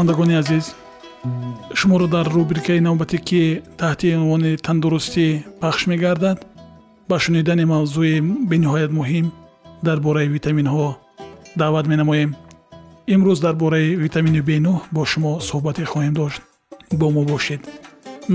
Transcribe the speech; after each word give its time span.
шунавандагони 0.00 0.34
азиз 0.34 0.74
шуморо 1.74 2.06
дар 2.06 2.26
рубрикаи 2.34 2.80
навбате 2.80 3.18
ки 3.18 3.62
таҳти 3.80 4.16
унвони 4.16 4.56
тандурустӣ 4.56 5.26
пахш 5.60 5.80
мегардад 5.90 6.38
ба 7.08 7.16
шунидани 7.24 7.64
мавзӯи 7.72 8.16
бениҳоят 8.50 8.92
муҳим 8.98 9.26
дар 9.86 9.98
бораи 10.06 10.28
витаминҳо 10.36 10.88
даъват 11.60 11.86
менамоем. 11.92 12.30
Имрӯз 13.14 13.38
дар 13.46 13.54
бораи 13.62 13.96
витамини 14.04 14.40
б9 14.48 14.80
бо 14.94 15.02
шумо 15.10 15.32
суҳбате 15.48 15.84
хоҳем 15.92 16.14
дошт. 16.20 16.40
Бо 17.00 17.06
мо 17.10 17.22
бошед. 17.32 17.60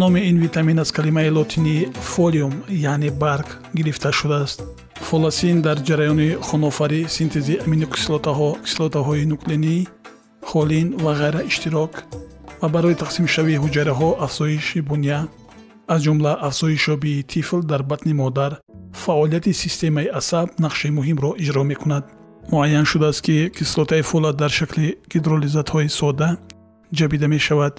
Номи 0.02 0.20
ин 0.30 0.38
витамин 0.46 0.78
аз 0.84 0.92
калимаи 0.92 1.30
лотинии 1.38 1.88
фолиум 2.14 2.54
яъне 2.92 3.10
барг 3.24 3.48
гирифта 3.78 4.12
шудааст. 4.20 4.60
Фоласин 5.08 5.58
дар 5.62 5.78
ҷараёни 5.88 6.30
хонофарӣ 6.48 7.02
синтези 7.16 7.54
аминокислотаҳо 7.66 8.50
кислотаҳои 8.66 9.26
нуклеинӣ 9.32 9.78
холин 10.50 10.88
ва 11.04 11.12
ғайра 11.22 11.42
иштирок 11.52 11.94
ва 12.62 12.68
барои 12.76 12.96
тақсимшавии 13.04 13.62
ҳуҷайраҳо 13.64 14.10
афзоиши 14.26 14.80
буня 14.90 15.20
аз 15.94 16.00
ҷумла 16.06 16.34
афзоишёбии 16.48 17.26
тифл 17.32 17.60
дар 17.72 17.82
батни 17.92 18.14
модар 18.22 18.52
фаъолияти 19.04 19.54
системаи 19.64 20.08
асаб 20.20 20.48
нақши 20.66 20.90
муҳимро 20.98 21.32
иҷро 21.44 21.64
мекунад. 21.72 22.04
муайян 22.52 22.86
шудааст 22.92 23.22
ки 23.26 23.38
кислотаи 23.58 24.02
фолат 24.10 24.36
дар 24.42 24.52
шакли 24.60 24.88
гидролизатҳои 25.12 25.90
сода 26.00 26.30
ҷабида 26.98 27.28
мешавад. 27.36 27.74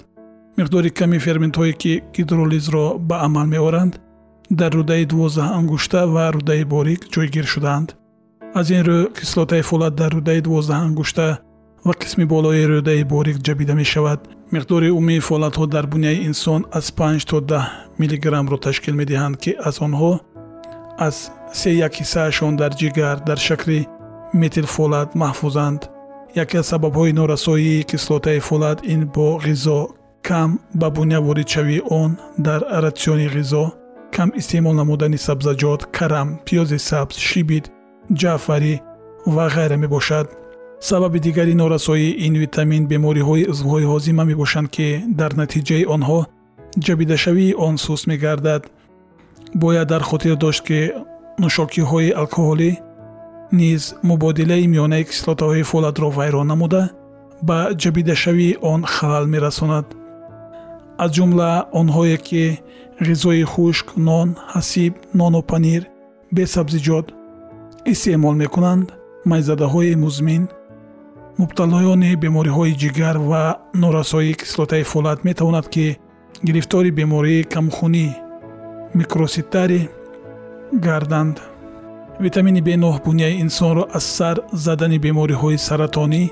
миқдори 0.57 0.89
ками 0.99 1.17
ферментҳое 1.25 1.73
ки 1.81 1.93
гидролизро 2.15 2.85
ба 3.09 3.15
амал 3.27 3.47
меоранд 3.55 3.93
дар 4.59 4.71
рӯдаи 4.79 5.05
дувоздаҳ 5.11 5.49
ангушта 5.59 5.99
ва 6.13 6.25
рӯдаи 6.35 6.63
борик 6.73 7.01
ҷойгир 7.13 7.45
шудаанд. 7.53 7.89
аз 8.59 8.67
ин 8.75 8.81
рӯ 8.89 8.99
кислотаи 9.19 9.63
фолат 9.69 9.93
дар 10.01 10.11
рӯдаи 10.17 10.39
дувоздаҳ 10.47 10.79
ангушта 10.87 11.27
ва 11.87 11.93
қисми 11.93 12.25
болои 12.25 12.67
рӯдаи 12.71 13.03
борик 13.13 13.37
ҷабида 13.47 13.73
мешавад. 13.81 14.19
миқдори 14.55 14.89
умумии 14.97 15.25
фолатҳо 15.27 15.65
дар 15.75 15.85
буняи 15.93 16.23
инсон 16.29 16.61
аз 16.77 16.85
5 16.91 17.25
то 17.29 17.37
10 17.39 17.61
миллиграммро 17.99 18.57
ташкил 18.57 18.95
медиҳанд 19.01 19.35
ки 19.43 19.51
аз 19.67 19.75
онҳо 19.87 20.11
аз 21.07 21.31
се 21.59 21.69
як 21.87 21.93
ҳиссаашон 21.99 22.53
дар 22.61 22.71
ҷигар 22.79 23.15
дар 23.27 23.37
шакли 23.47 23.79
метилфолат 24.41 25.09
маҳфузанд. 25.23 25.81
яке 26.43 26.57
аз 26.61 26.67
сабабҳои 26.71 27.13
норасоии 27.19 27.85
кислотаи 27.91 28.39
фолат 28.47 28.79
ин 28.93 29.01
бо 29.15 29.27
ғизо 29.45 29.79
кам 30.27 30.49
ба 30.79 30.87
буня 30.95 31.19
воридшавии 31.27 31.85
он 32.01 32.11
дар 32.47 32.61
ратсиони 32.85 33.27
ғизо 33.35 33.63
кам 34.15 34.29
истеъмол 34.39 34.73
намудани 34.81 35.17
сабзаҷот 35.27 35.81
карам 35.97 36.29
пиёзи 36.45 36.79
сабз 36.89 37.15
шибит 37.27 37.65
ҷаъфарӣ 38.21 38.75
ва 39.35 39.45
ғайра 39.55 39.77
мебошад 39.83 40.27
сабаби 40.79 41.19
дигари 41.19 41.53
норасоии 41.53 42.17
ин 42.25 42.33
витамин 42.43 42.87
бемориҳои 42.87 43.47
узвҳои 43.51 43.89
ҳозима 43.91 44.23
мебошанд 44.31 44.69
ки 44.75 44.87
дар 45.19 45.31
натиҷаи 45.41 45.85
онҳо 45.95 46.19
ҷабидашавии 46.85 47.57
он 47.67 47.75
суст 47.77 48.05
мегардад. 48.11 48.63
Бояд 49.55 49.87
дар 49.87 50.03
хотир 50.09 50.35
дошт 50.35 50.61
ки 50.67 50.79
нӯшокиҳои 51.41 52.15
алкоҳолӣ 52.21 52.71
низ 53.59 53.81
мубодилаи 54.09 54.65
миёнаи 54.73 55.03
кислотаҳои 55.09 55.67
фолатро 55.71 56.07
вайрон 56.17 56.47
намуда 56.51 56.83
ба 57.47 57.59
ҷабидашавии 57.81 58.57
он 58.71 58.81
халал 58.93 59.25
мерасонад. 59.33 59.85
Аз 61.03 61.09
ҷумла 61.15 61.51
онҳое 61.79 62.17
ки 62.27 62.43
ғизои 63.07 63.43
хушк 63.53 63.87
нон 64.07 64.29
ҳасиб 64.53 64.93
нону 65.19 65.41
панир 65.51 65.81
бесабзиҷот 66.35 67.07
истеъмол 67.91 68.35
мекунанд 68.43 68.87
майзадаҳои 69.31 69.95
музмин 70.05 70.43
мубталоёни 71.41 72.15
бемориҳои 72.23 72.77
ҷигар 72.81 73.17
ва 73.29 73.43
норасоии 73.83 74.37
кислотаи 74.41 74.83
фолат 74.91 75.19
метавонад 75.27 75.65
ки 75.73 75.85
гирифтори 76.47 76.91
бемории 76.99 77.47
камхунӣ 77.53 78.07
микроситари 78.99 79.81
гарданд. 80.85 81.35
Витамини 82.19 82.61
б9 82.61 83.05
буняи 83.05 83.39
инсонро 83.43 83.83
аз 83.97 84.05
сар 84.17 84.37
задани 84.51 84.99
бемориҳои 85.05 85.57
саратонӣ 85.67 86.23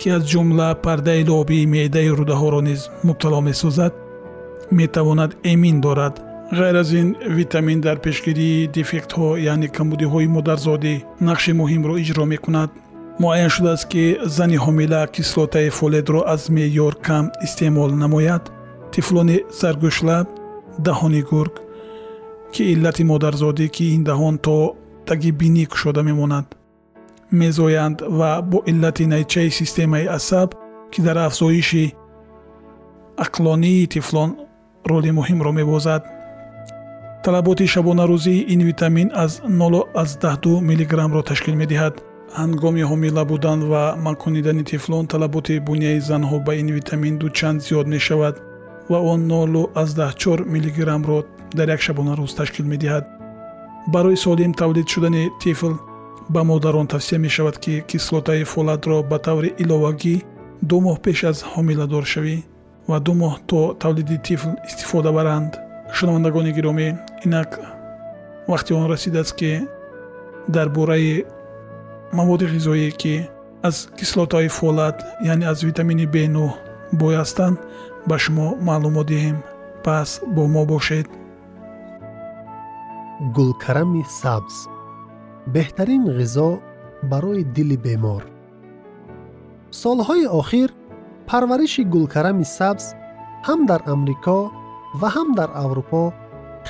ки 0.00 0.08
аз 0.16 0.22
ҷумла 0.30 0.68
пардаи 0.84 1.24
лобии 1.28 1.66
меъдаи 1.74 2.14
рӯдаҳоро 2.18 2.60
низ 2.68 2.80
мубтало 3.06 3.40
месозад 3.48 3.92
метавонад 4.70 5.30
эмин 5.52 5.80
дорад. 5.80 6.14
Ғайр 6.58 6.76
аз 6.82 6.90
ин 7.00 7.08
витамин 7.38 7.80
дар 7.80 7.96
пешгирии 8.06 8.68
дефектҳо 8.76 9.28
яъне 9.52 9.68
камбудиҳои 9.76 10.32
модарзодӣ 10.36 10.94
нақши 11.28 11.52
муҳимро 11.60 11.94
иҷро 12.02 12.24
мекунад 12.34 12.70
муайян 13.20 13.50
шудааст 13.54 13.88
ки 13.92 14.18
зани 14.36 14.56
ҳомила 14.64 15.02
кислотаи 15.14 15.70
фоледро 15.70 16.20
аз 16.34 16.42
меъёр 16.56 16.94
кам 17.06 17.24
истеъмол 17.44 17.90
намояд. 18.02 18.44
Тифлони 18.92 19.38
заргӯшлаб 19.60 20.26
даҳони 20.86 21.22
гург 21.30 21.54
ки 22.52 22.62
иллати 22.72 23.04
модарзодӣ 23.10 23.66
ки 23.74 23.84
ин 23.96 24.02
даҳон 24.10 24.36
то 24.46 24.56
таги 25.08 25.30
бинӣ 25.40 25.64
кушода 25.72 26.02
мемонад 26.08 26.46
мезоянд 27.40 27.98
ва 28.18 28.30
бо 28.50 28.58
иллати 28.70 29.04
найчаи 29.12 29.50
системаи 29.50 30.06
асаб 30.18 30.48
ки 30.92 31.00
дар 31.06 31.18
афзоиши 31.28 31.94
ақлонии 33.24 33.86
тифлон 33.94 34.30
роли 34.90 35.10
муҳимро 35.18 35.52
мебозад. 35.60 36.02
Талаботи 37.24 37.66
шабонарӯзии 37.74 38.46
ин 38.54 38.60
витамин 38.70 39.08
аз 39.14 39.32
0 39.48 40.60
миллиграммро 40.68 41.22
ташкил 41.22 41.54
медиҳад 41.62 41.94
ҳангоми 42.40 42.82
ҳомила 42.90 43.22
будан 43.32 43.60
ва 43.72 43.84
маконидани 44.06 44.64
тифлон 44.70 45.04
талаботи 45.12 45.54
буняи 45.68 46.00
занҳо 46.10 46.36
ба 46.46 46.52
ин 46.60 46.68
витамин 46.78 47.14
дучанд 47.22 47.58
зиёд 47.66 47.86
мешавад 47.94 48.34
ва 48.90 48.98
он 49.12 49.20
04 49.28 50.44
миллиграммро 50.54 51.18
дар 51.58 51.68
як 51.74 51.80
шабонарӯз 51.86 52.32
ташкил 52.38 52.66
медиҳад. 52.72 53.04
Барои 53.94 54.16
солим 54.24 54.52
тавлид 54.60 54.88
шудани 54.88 55.24
тифл 55.42 55.72
ба 56.34 56.40
модарон 56.44 56.86
тавсия 56.86 57.18
мешавад 57.18 57.56
ки 57.58 57.84
кислотаи 57.90 58.44
фолатро 58.44 59.02
ба 59.10 59.18
таври 59.18 59.50
иловагӣ 59.62 60.16
ду 60.68 60.76
моҳ 60.86 60.96
пеш 61.04 61.18
аз 61.30 61.38
ҳомиладоршавӣ 61.52 62.36
ва 62.90 62.98
ду 63.06 63.12
моҳ 63.22 63.34
то 63.48 63.60
тавлиди 63.82 64.16
тифл 64.26 64.50
истифода 64.68 65.10
баранд. 65.18 65.52
Шунавандагони 65.96 66.52
гиромӣ 66.58 66.88
инак 67.26 67.50
вақти 68.50 68.70
он 68.78 68.86
расидааст 68.92 69.34
ки 69.38 69.50
дар 70.54 70.68
бораи 70.76 71.24
маводи 72.12 72.46
ғизоие 72.46 72.90
ки 73.00 73.28
аз 73.62 73.88
кислотаи 73.98 74.48
фолат 74.48 75.02
яъне 75.24 75.46
аз 75.46 75.62
витамини 75.62 76.06
б9 76.08 76.52
бой 76.92 77.14
ҳастанд 77.16 77.56
ба 78.08 78.18
шумо 78.18 78.56
маълумот 78.60 79.06
диҳем 79.06 79.38
пас 79.84 80.20
бо 80.34 80.42
мо 80.54 80.62
бошед 80.66 81.06
гулкарами 83.36 84.02
сабз 84.20 84.54
беҳтарин 85.54 86.04
ғизо 86.18 86.50
барои 87.10 87.44
дили 87.56 87.76
бемор 87.84 88.22
солҳои 89.82 90.26
охир 90.40 90.70
парвариши 91.28 91.82
гулкарами 91.94 92.44
сабз 92.58 92.84
ҳам 93.46 93.60
дар 93.70 93.80
амрико 93.94 94.40
ва 95.00 95.08
ҳам 95.16 95.28
дар 95.38 95.50
аврупо 95.64 96.02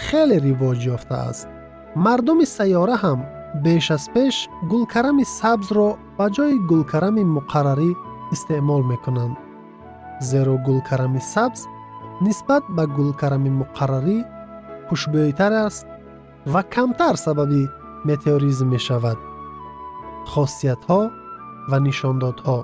хеле 0.05 0.37
ривоҷ 0.47 0.81
ёфтааст 0.97 1.49
мардуми 2.05 2.47
сайёра 2.57 2.97
ҳам 3.05 3.21
беш 3.55 3.91
аз 3.91 4.09
пеш 4.15 4.49
гулкарами 4.71 5.25
сабзро 5.25 5.89
ба 6.19 6.27
ҷои 6.37 6.57
гулкарами 6.71 7.25
муқаррарӣ 7.37 7.91
истеъмол 8.35 8.83
мекунанд 8.93 9.37
зеро 10.29 10.57
гулкарами 10.67 11.21
сабз 11.33 11.61
нисбат 12.25 12.65
ба 12.77 12.85
гулкарами 12.97 13.51
муқаррарӣ 13.61 14.19
хушбӯйтар 14.89 15.53
аст 15.67 15.87
ва 16.53 16.63
камтар 16.75 17.15
сабаби 17.25 17.63
метеоризм 18.09 18.67
мешавад 18.75 19.19
хосиятҳо 20.33 21.01
ва 21.71 21.79
нишондодҳо 21.87 22.59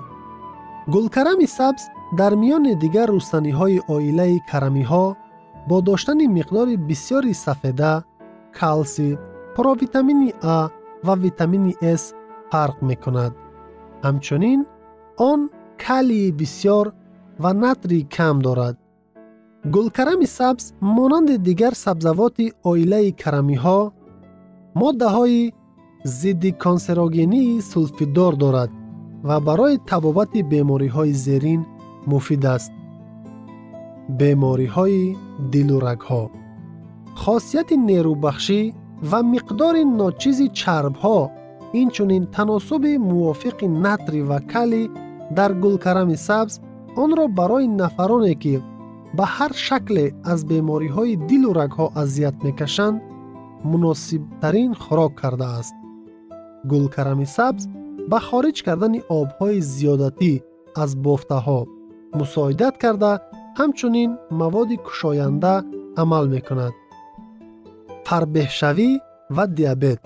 гулкарами 0.93 1.47
сабз 1.57 1.83
дар 2.19 2.33
миёни 2.41 2.73
дигар 2.83 3.09
рустаниҳои 3.15 3.83
оилаи 3.95 4.37
карамиҳо 4.51 5.05
бо 5.69 5.77
доштани 5.89 6.25
миқдори 6.37 6.75
бисёри 6.89 7.33
сафеда 7.45 7.93
калсӣ 8.59 9.07
провитамини 9.55 10.29
а 10.55 10.55
ва 11.05 11.13
витамини 11.25 11.73
с 12.01 12.03
фарқ 12.51 12.77
мекунад 12.89 13.33
ҳамчунин 14.05 14.59
он 15.29 15.39
калии 15.85 16.31
бисёр 16.39 16.85
ва 17.43 17.51
натрии 17.63 18.09
кам 18.15 18.37
дорад 18.45 18.75
гулкарами 19.73 20.27
сабз 20.37 20.65
монанди 20.97 21.35
дигар 21.47 21.73
сабзавоти 21.85 22.45
оилаи 22.71 23.09
карамиҳо 23.21 23.79
моддаҳои 24.81 25.53
зидди 26.19 26.51
консерогении 26.65 27.61
сулфидор 27.71 28.33
дорад 28.43 28.71
ва 29.27 29.37
барои 29.47 29.81
табобати 29.89 30.41
бемориҳои 30.51 31.13
зерин 31.25 31.61
муфид 32.11 32.45
аст 32.55 32.71
бемориҳои 34.19 35.03
дилу 35.51 35.77
рагҳо 35.87 36.23
хосияти 37.21 37.75
нерӯбахшӣ 37.89 38.61
ва 39.01 39.19
миқдори 39.33 39.83
ночизи 39.99 40.47
чарбҳо 40.59 41.19
инчунин 41.81 42.23
таносуби 42.35 42.93
мувофиқи 43.09 43.67
натри 43.85 44.21
ва 44.29 44.39
калӣ 44.51 44.83
дар 45.37 45.51
гулкарами 45.63 46.17
сабз 46.27 46.53
онро 47.03 47.25
барои 47.39 47.67
нафароне 47.81 48.35
ки 48.43 48.55
ба 49.17 49.25
ҳар 49.35 49.53
шакле 49.65 50.05
аз 50.31 50.39
бемориҳои 50.49 51.19
дилу 51.29 51.49
рагҳо 51.59 51.85
азият 52.01 52.37
мекашанд 52.45 52.97
муносибтарин 53.71 54.71
хӯрок 54.83 55.13
кардааст. 55.21 55.75
гулкарами 56.71 57.27
сабз 57.35 57.63
ба 58.11 58.19
хориҷ 58.27 58.57
кардани 58.67 58.99
обҳои 59.19 59.59
зиёдатӣ 59.75 60.33
аз 60.83 60.91
бофтаҳо 61.05 61.59
мусоидат 62.19 62.75
карда 62.83 63.11
ҳамчунин 63.59 64.11
маводи 64.41 64.77
кушоянда 64.85 65.53
амал 66.01 66.25
мекунад 66.35 66.73
фарбеҳшавӣ 68.09 68.89
ва 69.35 69.45
диабет 69.57 69.99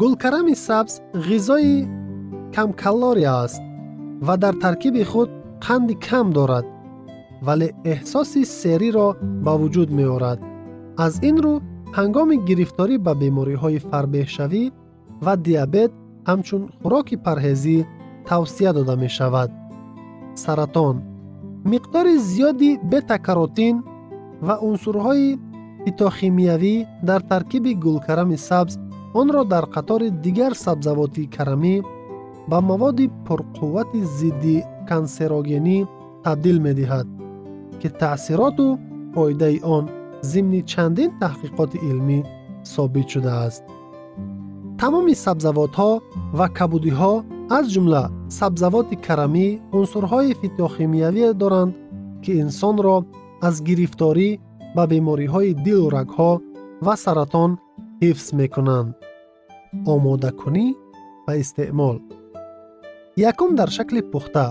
гулкарами 0.00 0.54
сабз 0.66 0.94
ғизои 1.28 1.76
камкалория 2.54 3.32
аст 3.44 3.62
ва 4.26 4.34
дар 4.42 4.54
таркиби 4.64 5.04
худ 5.10 5.30
қанди 5.66 5.94
кам 6.06 6.26
дорад 6.36 6.66
вале 7.46 7.68
эҳсоси 7.92 8.42
сериро 8.60 9.08
ба 9.44 9.52
вуҷуд 9.60 9.90
меорад 9.98 10.38
аз 11.04 11.14
ин 11.28 11.36
рӯ 11.44 11.54
ҳангоми 11.98 12.36
гирифторӣ 12.48 12.96
ба 13.06 13.12
бемориҳои 13.22 13.84
фарбеҳшавӣ 13.90 14.64
ва 15.24 15.34
диабет 15.46 15.92
ҳамчун 16.28 16.62
хӯроки 16.80 17.16
парҳезӣ 17.26 17.78
тавсия 18.28 18.70
дода 18.78 18.94
мешавад 19.04 19.50
саратон 20.44 20.96
миқдори 21.72 22.14
зиёди 22.30 22.70
бетакаротин 22.92 23.76
ва 24.46 24.54
унсурҳои 24.68 25.28
фитохимиявӣ 25.84 26.74
дар 27.08 27.20
таркиби 27.30 27.72
гулкарами 27.84 28.38
сабз 28.48 28.74
онро 29.20 29.42
дар 29.52 29.64
қатори 29.74 30.08
дигар 30.24 30.52
сабзавоти 30.64 31.22
карамӣ 31.36 31.74
ба 32.50 32.58
маводи 32.70 33.06
пурқуввати 33.26 34.00
зидди 34.18 34.56
кансерогенӣ 34.88 35.78
табдил 36.24 36.58
медиҳад 36.66 37.06
ки 37.80 37.88
таъсироту 38.00 38.66
фоидаи 39.14 39.58
он 39.76 39.84
зимни 40.30 40.60
чандин 40.72 41.10
таҳқиқоти 41.22 41.78
илмӣ 41.90 42.18
собит 42.74 43.06
шудааст. 43.12 43.62
Тамоми 44.80 45.14
сабзавотҳо 45.24 45.90
ва 46.38 46.46
кабудиҳо 46.58 47.12
аз 47.56 47.64
ҷумла 47.74 48.04
сабзавоти 48.38 48.96
карамӣ 49.06 49.46
унсурҳои 49.78 50.36
фитохимиявие 50.40 51.30
доранд 51.42 51.72
ки 52.22 52.32
инсонро 52.44 52.96
аз 53.46 53.54
гирифторӣ 53.68 54.28
ба 54.76 54.82
бемориҳои 54.92 55.50
дилу 55.64 55.86
рагҳо 55.96 56.32
ва 56.86 56.94
саратон 57.04 57.50
ҳифз 58.02 58.26
мекунанд. 58.40 58.90
омодакунӣ 59.92 60.66
ва 61.26 61.32
истеъмол. 61.42 61.96
якум 63.30 63.50
дар 63.58 63.68
шакли 63.76 64.02
пухта. 64.12 64.46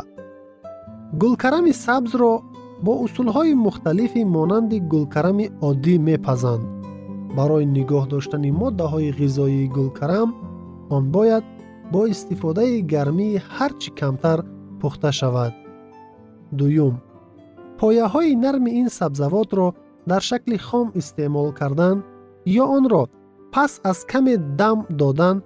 гулкарами 1.22 1.74
сабзро 1.86 2.34
бо 2.86 2.94
усулҳои 3.06 3.54
мухталифи 3.66 4.22
монанди 4.36 4.78
гулкарами 4.92 5.46
оддӣ 5.70 5.96
мепазанд. 6.08 6.64
барои 7.38 7.66
нигоҳ 7.78 8.04
доштани 8.14 8.52
моддаҳои 8.62 9.16
ғизоии 9.20 9.72
гулкарам 9.78 10.30
он 10.96 11.04
бояд 11.16 11.46
бо 11.94 12.02
истифодаи 12.14 12.76
гармии 12.94 13.42
ҳар 13.56 13.72
чӣ 13.82 13.90
камтар 14.00 14.40
пухта 14.82 15.12
шавад. 15.20 15.54
дуюм. 16.60 16.96
пояҳои 17.80 18.32
нарми 18.44 18.72
ин 18.82 18.88
сабзавотро 19.00 19.68
дар 20.10 20.22
шакли 20.22 20.58
хом 20.58 20.88
истеъмол 21.00 21.50
кардан 21.60 21.98
ё 22.62 22.66
онро 22.78 23.04
пас 23.54 23.72
аз 23.84 24.00
каме 24.12 24.36
дам 24.38 24.78
додан 24.90 25.38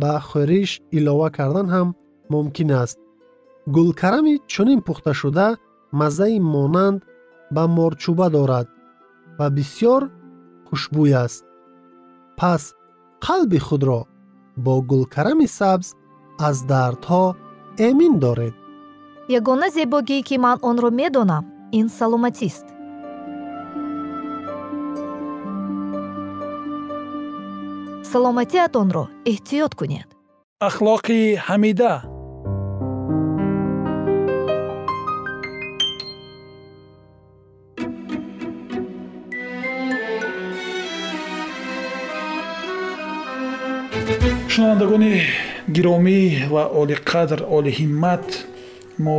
ба 0.00 0.12
хӯриш 0.28 0.70
илова 0.96 1.28
кардан 1.38 1.66
ҳам 1.74 1.88
мумкин 2.32 2.70
аст. 2.82 2.98
Гулкарами 3.74 4.34
чунин 4.52 4.80
пухташуда 4.86 5.48
маззаи 6.00 6.38
монанд 6.54 7.00
ба 7.54 7.62
морчӯба 7.76 8.26
дорад 8.34 8.68
ва 9.38 9.46
бисьёр 9.56 10.02
хушбӯй 10.66 11.12
аст. 11.24 11.44
Пас 12.38 12.62
қалби 13.24 13.58
худро 13.66 14.00
бо 14.64 14.74
гулкарами 14.90 15.46
сабз 15.58 15.88
аз 16.48 16.56
дардҳо 16.70 17.24
эмин 17.88 18.14
доред. 18.24 18.54
Ягона 19.38 19.68
зебогӣ 19.76 20.18
ки 20.28 20.36
ман 20.44 20.58
онро 20.68 20.90
медонам 21.00 21.44
ин 21.78 21.86
саломатист 21.98 22.66
саломатиатонро 28.14 29.04
эҳтиёт 29.32 29.72
кунед. 29.80 30.08
Ахлоқи 30.68 31.20
ҳамида. 31.46 31.92
Шунавандагони 44.52 45.12
гиромӣ 45.76 46.20
ва 46.54 46.64
олиқадр 46.82 47.38
олиҳиммат 47.56 48.26
мо 49.04 49.18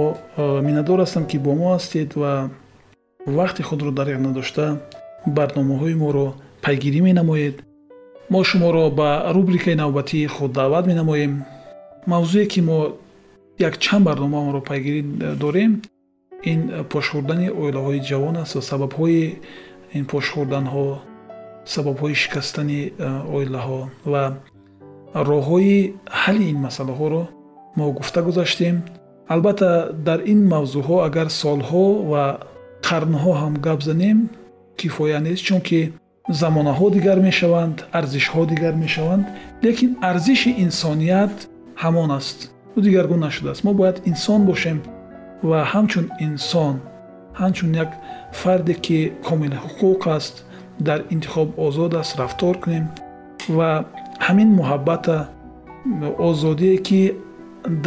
миннатдор 0.66 1.00
ҳастам 1.04 1.24
ки 1.30 1.38
бо 1.46 1.52
мо 1.60 1.68
ҳастед 1.76 2.10
ва 2.22 2.34
вақти 3.40 3.62
худро 3.68 3.90
дариқ 4.00 4.18
надошта 4.28 4.66
барномаҳои 5.38 5.96
моро 6.04 6.28
пайгирӣ 6.64 7.02
менамоед 7.10 7.56
мо 8.30 8.44
шуморо 8.44 8.90
ба 8.90 9.10
рубрикаи 9.36 9.76
навбатии 9.76 10.28
худ 10.28 10.52
даъват 10.52 10.86
менамоем. 10.88 11.34
Мавзӯе 12.08 12.46
ки 12.52 12.62
мо 12.62 12.78
якчанд 13.60 14.06
барномаамро 14.06 14.62
пайгирӣ 14.62 15.02
дорем 15.44 15.82
ин 16.52 16.60
пошхӯрдани 16.92 17.48
оилаҳои 17.62 18.00
ҷавон 18.10 18.36
аст 18.44 18.54
ва 18.56 18.62
сабабҳои 18.72 19.24
ин 19.98 20.04
пошхӯрданҳо 20.12 20.88
сабабҳои 21.74 22.16
шикастани 22.24 22.82
оилаҳо 23.36 23.82
ва 24.12 24.24
роҳҳои 25.30 25.94
ҳалли 26.22 26.46
ин 26.54 26.60
масъалаҳоро 26.66 27.24
мо 27.78 27.86
гуфта 27.98 28.22
гузаштем. 28.28 28.76
Албатта 29.34 29.70
дар 30.08 30.20
ин 30.34 30.40
мавзӯъҳо 30.54 30.98
агар 31.08 31.28
солҳо 31.42 31.86
ва 32.12 32.24
қарнҳо 32.88 33.32
ҳам 33.42 33.54
гап 33.66 33.80
занем 33.90 34.18
кифоя 34.80 35.20
нест 35.28 35.44
чунки 35.48 35.82
замонаҳо 36.30 36.90
дигар 36.90 37.20
мешаванд 37.20 37.78
арзишҳо 38.00 38.46
дигар 38.54 38.74
мешаванд 38.74 39.26
лекин 39.64 39.92
арзиши 40.02 40.52
инсоният 40.66 41.36
ҳамон 41.84 42.10
аст 42.20 42.38
ӯ 42.78 42.80
дигаргун 42.86 43.20
нашудааст 43.28 43.64
мо 43.64 43.74
бояд 43.80 43.98
инсон 44.12 44.42
бошем 44.50 44.78
ва 45.50 45.60
ҳамчун 45.74 46.06
инсон 46.28 46.76
ҳамчун 47.42 47.72
як 47.84 47.92
фарде 48.42 48.74
ки 48.86 49.00
комили 49.28 49.58
ҳуқуқ 49.66 50.02
аст 50.18 50.36
дар 50.88 51.00
интихоб 51.14 51.50
озод 51.66 51.94
аст 52.02 52.14
рафтор 52.22 52.56
кунем 52.64 52.86
ва 53.58 53.70
ҳамин 54.28 54.50
муҳаббата 54.60 55.18
озодие 56.30 56.78
ки 56.88 57.02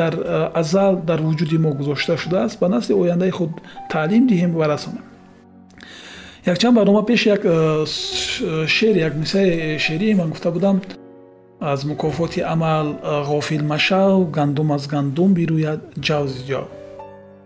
дар 0.00 0.14
азал 0.61 0.95
дар 1.09 1.21
вуҷуди 1.26 1.59
мо 1.64 1.71
гузошта 1.78 2.16
шудааст 2.23 2.59
ба 2.61 2.68
насли 2.68 2.92
ояндаи 3.02 3.30
худ 3.30 3.50
таълим 3.92 4.25
диҳем 4.30 4.52
ва 4.61 4.66
расонем 4.75 5.08
якчанд 6.49 6.76
барнома 6.76 7.02
пеш 7.07 7.26
як 7.26 7.43
шер 8.67 8.97
як 8.97 9.17
мисраи 9.17 9.78
шеърие 9.78 10.14
ман 10.14 10.28
гуфта 10.31 10.50
будам. 10.50 10.81
Аз 11.61 11.85
мукофоти 11.85 12.40
амал 12.40 12.95
ғофил 13.05 13.62
машав 13.62 14.31
гандум 14.31 14.73
аз 14.73 14.87
гандум 14.87 15.35
бирӯяд 15.35 15.81
ҷавзи 16.00 16.43
ҷав 16.49 16.67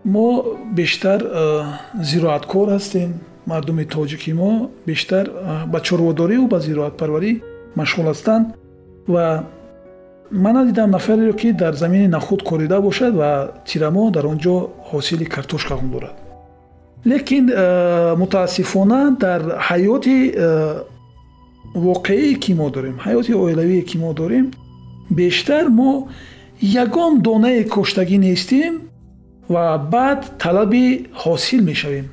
мо 0.05 0.45
бештар 0.71 1.19
зироаткор 2.01 2.67
ҳастем. 2.75 3.11
Мардуми 3.47 3.85
тоҷики 3.85 4.33
мо 4.33 4.69
бештар 4.87 5.25
ба 5.67 5.79
чорводориву 5.81 6.47
ба 6.47 6.59
зироатпарварӣ 6.59 7.31
машғул 7.79 8.07
ҳастанд 8.11 8.45
ва 9.07 9.43
ман 10.31 10.53
надидам 10.53 10.89
нафареро 10.91 11.33
ки 11.33 11.51
дар 11.51 11.73
замини 11.73 12.07
нахуд 12.07 12.43
корида 12.43 12.81
бошад 12.81 13.15
ва 13.15 13.51
тирамо 13.65 14.11
дар 14.11 14.25
он 14.25 14.37
ҷо 14.37 14.55
ҳосили 14.91 15.25
картошкаҳон 15.25 15.89
дорад 15.91 16.22
лекин 17.05 17.45
мутаассифона 18.21 19.01
дар 19.23 19.41
ҳаёти 19.67 20.17
воқеие 21.75 22.35
ки 22.43 22.51
мо 22.53 22.69
дорем 22.69 22.95
ҳаёти 23.05 23.31
оилавие 23.33 23.81
ки 23.89 23.97
мо 23.97 24.13
дорем 24.13 24.45
бештар 25.09 25.65
мо 25.69 26.07
ягон 26.83 27.21
донае 27.21 27.63
коштагӣ 27.75 28.17
нестем 28.17 28.73
ва 29.49 29.77
баъд 29.77 30.21
талаби 30.39 31.07
ҳосил 31.23 31.61
мешавем. 31.63 32.07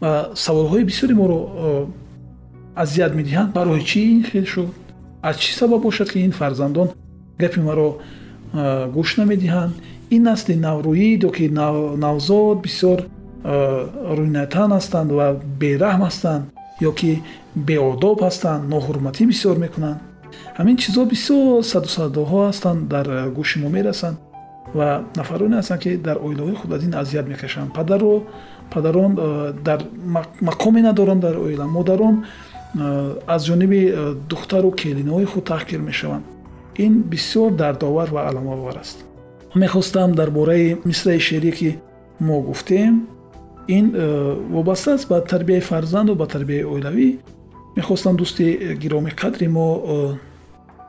Ва 0.00 0.30
саволҳои 0.34 0.84
бисёре 0.90 1.14
моро 1.14 1.38
азият 2.82 3.12
медиҳанд. 3.18 3.52
Барои 3.52 3.82
чӣ 3.90 4.00
ин 4.14 4.22
хел 4.30 4.44
шуд? 4.44 4.68
Аз 5.22 5.36
чӣ 5.42 5.52
сабаб 5.58 5.80
бошад 5.82 6.08
ки 6.12 6.18
ин 6.18 6.32
фарзандон 6.32 6.88
гапи 7.38 7.60
маро 7.60 7.88
гӯш 8.96 9.10
намедиҳанд? 9.20 9.74
Ин 10.14 10.22
насли 10.22 10.54
наврӯидо 10.66 11.28
ки 11.36 11.44
навзод 12.04 12.58
бисёр 12.66 12.98
рӯйнатан 14.18 14.70
ҳастанд 14.78 15.10
ва 15.18 15.26
бераҳм 15.60 16.02
ҳастанд 16.08 16.44
ё 16.88 16.92
ки 17.00 17.10
беодоб 17.68 18.18
ҳастанд 18.26 18.62
ноҳурматӣ 18.72 19.22
бисёр 19.32 19.56
мекунанд. 19.64 20.00
Ҳамин 20.58 20.76
чизҳо 20.82 21.02
бисёр 21.14 21.62
саду 21.72 21.88
садоҳо 21.98 22.40
ҳастанд 22.50 22.80
дар 22.94 23.06
гӯши 23.36 23.56
мо 23.62 23.68
мерасанд 23.76 24.16
ва 24.78 24.88
нафароне 25.20 25.56
ҳастанд 25.60 25.80
ки 25.84 25.90
дар 26.06 26.16
оилаҳои 26.26 26.56
худ 26.60 26.70
аз 26.76 26.82
ин 26.88 26.94
азият 27.02 27.26
мекашанд. 27.32 27.68
Падаро 27.78 28.14
падарон 28.74 29.12
дар 29.68 29.80
мақоме 30.48 30.80
надоранд 30.88 31.20
дар 31.26 31.36
оила. 31.46 31.64
Модарон 31.78 32.24
аз 33.34 33.40
ҷониби 33.48 33.80
духтару 34.30 34.70
келинаҳои 34.82 35.26
худ 35.32 35.44
таҳқир 35.52 35.80
мешаванд. 35.90 36.24
Ин 36.84 36.92
бисёр 37.12 37.50
дардовар 37.60 38.08
ва 38.16 38.20
аламовар 38.28 38.76
аст. 38.84 38.98
Мехостам 39.54 40.12
дар 40.14 40.30
бораи 40.30 40.76
мисраи 40.84 41.20
шеърие 41.20 41.52
ки 41.52 41.78
мо 42.20 42.40
гуфтем 42.40 43.06
ин 43.68 43.86
вобаста 44.50 44.94
аст 44.94 45.08
ба 45.08 45.20
тарбияи 45.20 45.60
фарзанду 45.60 46.14
ба 46.14 46.26
тарбияи 46.26 46.64
оилавӣ. 46.64 47.18
Мехостам 47.76 48.16
дӯсти 48.16 48.76
гиромӣ 48.82 49.10
қадри 49.22 49.48
мо 49.48 49.68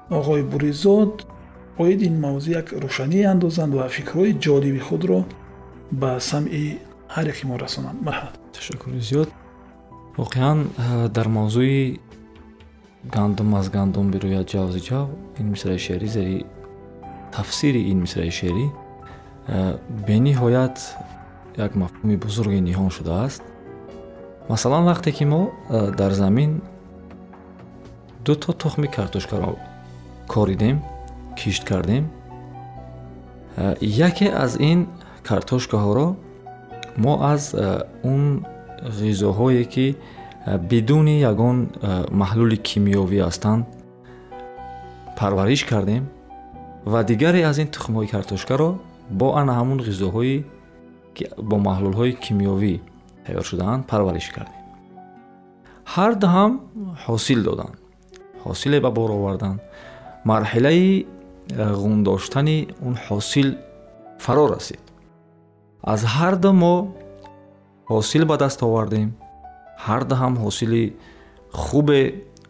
оғои 0.09 0.43
буризод 0.51 1.25
оид 1.77 2.01
ин 2.01 2.15
мавзӯъ 2.25 2.51
як 2.61 2.67
рӯшание 2.83 3.25
андозанд 3.33 3.73
ва 3.73 3.89
фикрҳои 3.89 4.39
ҷолиби 4.45 4.79
худро 4.79 5.19
ба 5.91 6.19
самъи 6.19 6.79
ҳар 7.15 7.25
яке 7.33 7.43
мо 7.47 7.55
расонанд. 7.59 7.97
Марҳамат. 8.07 8.35
Ташаккури 8.53 8.99
зиёд. 9.09 9.29
Воқеан 10.17 10.57
дар 11.15 11.27
мавзӯи 11.27 11.99
гандум 13.15 13.55
аз 13.55 13.69
гандум 13.69 14.11
бирӯяд 14.13 14.47
ҷавзи 14.53 14.79
ҷав 14.89 15.07
ин 15.39 15.47
мисраи 15.53 15.79
шеърӣ 15.85 16.07
зери 16.07 16.45
тафсири 17.35 17.81
ин 17.91 17.99
мисраи 18.05 18.31
шеърӣ 18.39 18.65
бениҳоят 20.07 20.77
як 21.57 21.75
мафҳуми 21.75 22.15
бузурге 22.15 22.59
ниҳон 22.61 22.89
шудааст. 22.89 23.41
Масалан 24.49 24.83
вақте 24.85 25.11
ки 25.11 25.25
мо 25.25 25.51
дар 25.69 26.11
замин 26.11 26.61
ду 28.25 28.35
то 28.35 28.53
тухми 28.53 28.87
картошкаро 28.87 29.55
коридем 30.27 30.81
кишт 31.37 31.63
кардем 31.63 32.09
яке 33.81 34.27
аз 34.43 34.55
ин 34.59 34.87
картошкаҳоро 35.23 36.15
мо 36.97 37.13
аз 37.33 37.55
он 38.03 38.45
ғизоҳое 38.99 39.63
ки 39.73 39.95
бидуни 40.69 41.19
ягон 41.31 41.57
маҳлули 42.11 42.57
кимиёвӣ 42.67 43.19
ҳастанд 43.27 43.65
парвариш 45.17 45.63
кардем 45.65 46.03
ва 46.85 47.03
дигаре 47.03 47.41
аз 47.43 47.57
ин 47.57 47.67
тухмҳои 47.67 48.07
картошкаро 48.07 48.69
бо 49.09 49.27
ана 49.39 49.53
ҳамун 49.59 49.79
ғизоҳои 49.87 50.43
бо 51.49 51.55
маҳлулҳои 51.67 52.13
кимиёвӣ 52.23 52.75
тайёр 53.25 53.45
шудаанд 53.51 53.81
парвариш 53.91 54.27
кардем. 54.35 54.63
ҳар 55.93 56.11
ду 56.21 56.27
ҳам 56.35 56.51
ҳосил 57.05 57.39
доданд 57.47 57.75
ҳосиле 58.45 58.77
ба 58.85 58.89
бор 58.97 59.09
оварданд 59.17 59.59
марҳилаи 60.31 61.05
ғундоштани 61.83 62.57
он 62.85 62.95
ҳосил 63.07 63.49
фаро 64.23 64.45
расид. 64.55 64.83
аз 65.93 66.01
ҳар 66.15 66.33
ду 66.43 66.51
мо 66.61 66.75
ҳосил 67.91 68.23
ба 68.31 68.35
даст 68.43 68.59
овардем. 68.67 69.09
ҳар 69.85 70.01
ду 70.09 70.15
ҳам 70.21 70.33
ҳосили 70.43 70.83
хубе 71.63 72.01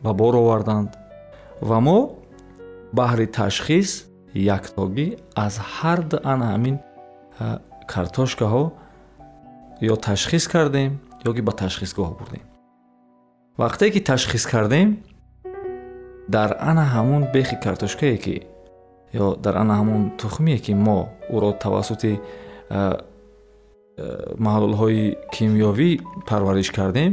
ба 0.05 0.12
бор 0.21 0.33
оварданд. 0.43 0.89
ва 1.69 1.77
мо 1.88 2.00
баҳри 2.97 3.27
ташхис 3.39 3.89
яктогӣ 4.57 5.07
аз 5.45 5.53
ҳар 5.75 6.00
ду 6.09 6.17
ана 6.31 6.45
ҳамин 6.53 6.75
картошкаҳо 7.94 8.63
ё 9.91 9.96
ташхис 10.08 10.46
кардем 10.53 10.91
ё 11.29 11.32
ки 11.36 11.41
ба 11.48 11.53
ташхисгоҳ 11.62 12.12
бурдем. 12.20 12.46
Вақте 13.62 13.86
ки 13.94 14.00
ташхис 14.10 14.46
кардем 14.53 14.89
дар 16.36 16.50
ана 16.70 16.84
ҳамун 16.96 17.32
бехи 17.34 17.56
картошкае 17.65 18.17
ки 18.17 18.36
ё 19.13 19.27
дар 19.44 19.56
ана 19.63 19.74
ҳамун 19.79 20.01
тухмие 20.22 20.60
ки 20.65 20.74
мо 20.86 21.00
ӯро 21.36 21.51
тавассути 21.63 22.13
маҳлулҳои 24.46 25.03
кимиёвӣ 25.34 25.89
парвариш 26.29 26.70
кардем 26.77 27.12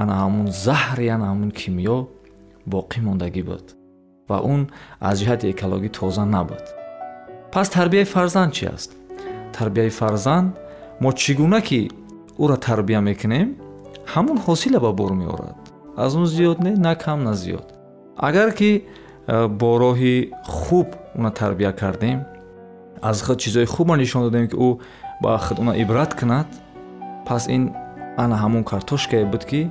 ана 0.00 0.14
ҳамун 0.22 0.46
заҳри 0.66 1.06
ана 1.16 1.26
ҳамун 1.30 1.50
кимиё 1.60 1.98
боқӣ 2.72 2.98
мондагӣ 3.06 3.42
буд 3.50 3.66
ва 4.28 4.38
он 4.52 4.60
аз 5.08 5.14
ҷиҳати 5.20 5.46
экологӣ 5.54 5.88
тоза 5.98 6.24
набуд. 6.34 6.64
Пас 7.52 7.68
тарбияи 7.76 8.04
фарзанд 8.14 8.52
чи 8.56 8.64
аст 8.74 8.90
тарбияи 9.56 9.90
фарзанд 10.00 10.48
мо 11.02 11.10
чӣ 11.20 11.32
гуна 11.40 11.60
ки 11.68 11.80
ӯро 12.42 12.56
тарбия 12.66 13.00
мекунем 13.08 13.48
ҳамон 14.12 14.38
ҳосиле 14.46 14.78
ба 14.86 14.90
бор 14.92 15.12
меорад. 15.22 15.56
аз 16.04 16.14
он 16.20 16.26
зиёд 16.26 16.58
не 16.66 16.72
на 16.86 16.94
кам 16.94 17.18
на 17.24 17.34
зиёд. 17.42 17.66
агар 18.16 18.50
ки 18.58 18.70
э, 19.26 19.48
бо 19.60 19.70
роҳи 19.84 20.16
хуб 20.44 20.88
уна 21.18 21.30
тарбия 21.30 21.72
кардем 21.72 22.18
аз 23.02 23.22
худ 23.22 23.38
чизҳои 23.42 23.66
хубро 23.74 23.96
нишон 23.96 24.22
додем 24.22 24.46
ки 24.50 24.56
ӯ 24.56 24.70
ба 25.22 25.38
худ 25.44 25.58
уна 25.62 25.72
ибрат 25.82 26.12
кунад 26.18 26.48
пас 27.26 27.42
ин 27.56 27.62
ана 28.16 28.36
ҳамон 28.42 28.64
картошкае 28.70 29.24
буд 29.32 29.44
ки 29.50 29.70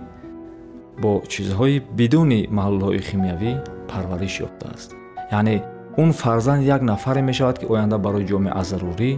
бо 1.01 1.11
чизҳои 1.33 1.75
бидуни 1.97 2.41
маҳлулҳои 2.57 3.01
химиявӣ 3.09 3.51
парвариш 3.89 4.35
ёфтааст. 4.45 4.89
яъне 5.37 5.55
он 6.01 6.09
фарзанд 6.21 6.61
як 6.75 6.81
нафаре 6.81 7.21
мешавад 7.21 7.55
ки 7.59 7.65
оянда 7.73 7.97
барои 8.05 8.25
ҷомеа 8.31 8.63
зарурӣ 8.69 9.11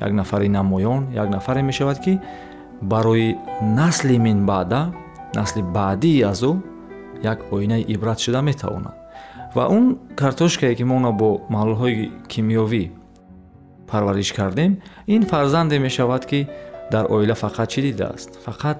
як 0.00 0.12
нафари 0.12 0.48
намоён 0.48 1.12
як 1.14 1.30
нафаре 1.30 1.62
мешавад 1.62 1.98
ки 2.04 2.20
барои 2.82 3.36
насли 3.62 4.18
минбаъда 4.18 4.92
насли 5.34 5.62
баъдии 5.62 6.22
аз 6.22 6.42
ӯ 6.42 6.60
як 7.22 7.38
оинаи 7.52 7.84
ибрат 7.88 8.20
шуда 8.20 8.42
метавонад. 8.42 8.94
Ва 9.54 9.68
он 9.68 9.98
картошкае 10.16 10.74
ки 10.74 10.84
мо 10.84 11.12
бо 11.12 11.40
маҳлулҳои 11.50 12.10
кимиёвӣ 12.28 12.90
парвариш 13.90 14.32
кардем 14.32 14.82
ин 15.06 15.22
фарзанде 15.22 15.78
мешавад 15.78 16.26
ки 16.26 16.48
дар 16.90 17.06
оила 17.10 17.34
фақат 17.34 17.68
чӣ 17.72 17.80
дидааст? 17.82 18.30
Фақат 18.46 18.78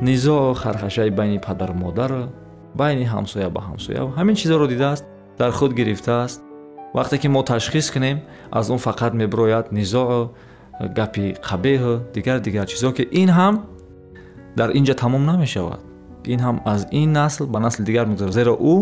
низоъу 0.00 0.54
хархашаи 0.54 1.10
байни 1.10 1.38
падару 1.38 1.74
модару 1.74 2.22
байни 2.74 3.04
ҳамсоя 3.04 3.50
ба 3.50 3.60
ҳамсоя. 3.68 4.02
Ҳамин 4.18 4.34
чизҳоро 4.40 4.66
дидааст 4.68 5.04
дар 5.38 5.50
худ 5.52 5.72
гирифтааст. 5.74 6.40
Вақте 6.94 7.18
ки 7.18 7.28
мо 7.28 7.42
ташхис 7.42 7.90
кунем 7.90 8.18
аз 8.50 8.70
он 8.70 8.78
фақат 8.78 9.12
мебирояд 9.14 9.72
низоъу 9.72 10.30
гапи 10.80 11.36
қабеҳу 11.48 11.94
дигар 12.14 12.38
дигар 12.40 12.66
чизҳо 12.66 12.92
ки 12.96 13.08
ин 13.22 13.28
ҳам 13.28 13.54
дар 14.56 14.70
ин 14.78 14.84
ҷа 14.84 14.94
тамом 14.94 15.24
намешавад 15.24 15.80
ин 16.32 16.40
ҳам 16.40 16.56
аз 16.64 16.86
ин 16.90 17.12
насл 17.12 17.44
ба 17.46 17.58
насли 17.60 17.84
дигар 17.84 18.06
мегузарад 18.06 18.34
зеро 18.34 18.54
ӯ 18.74 18.76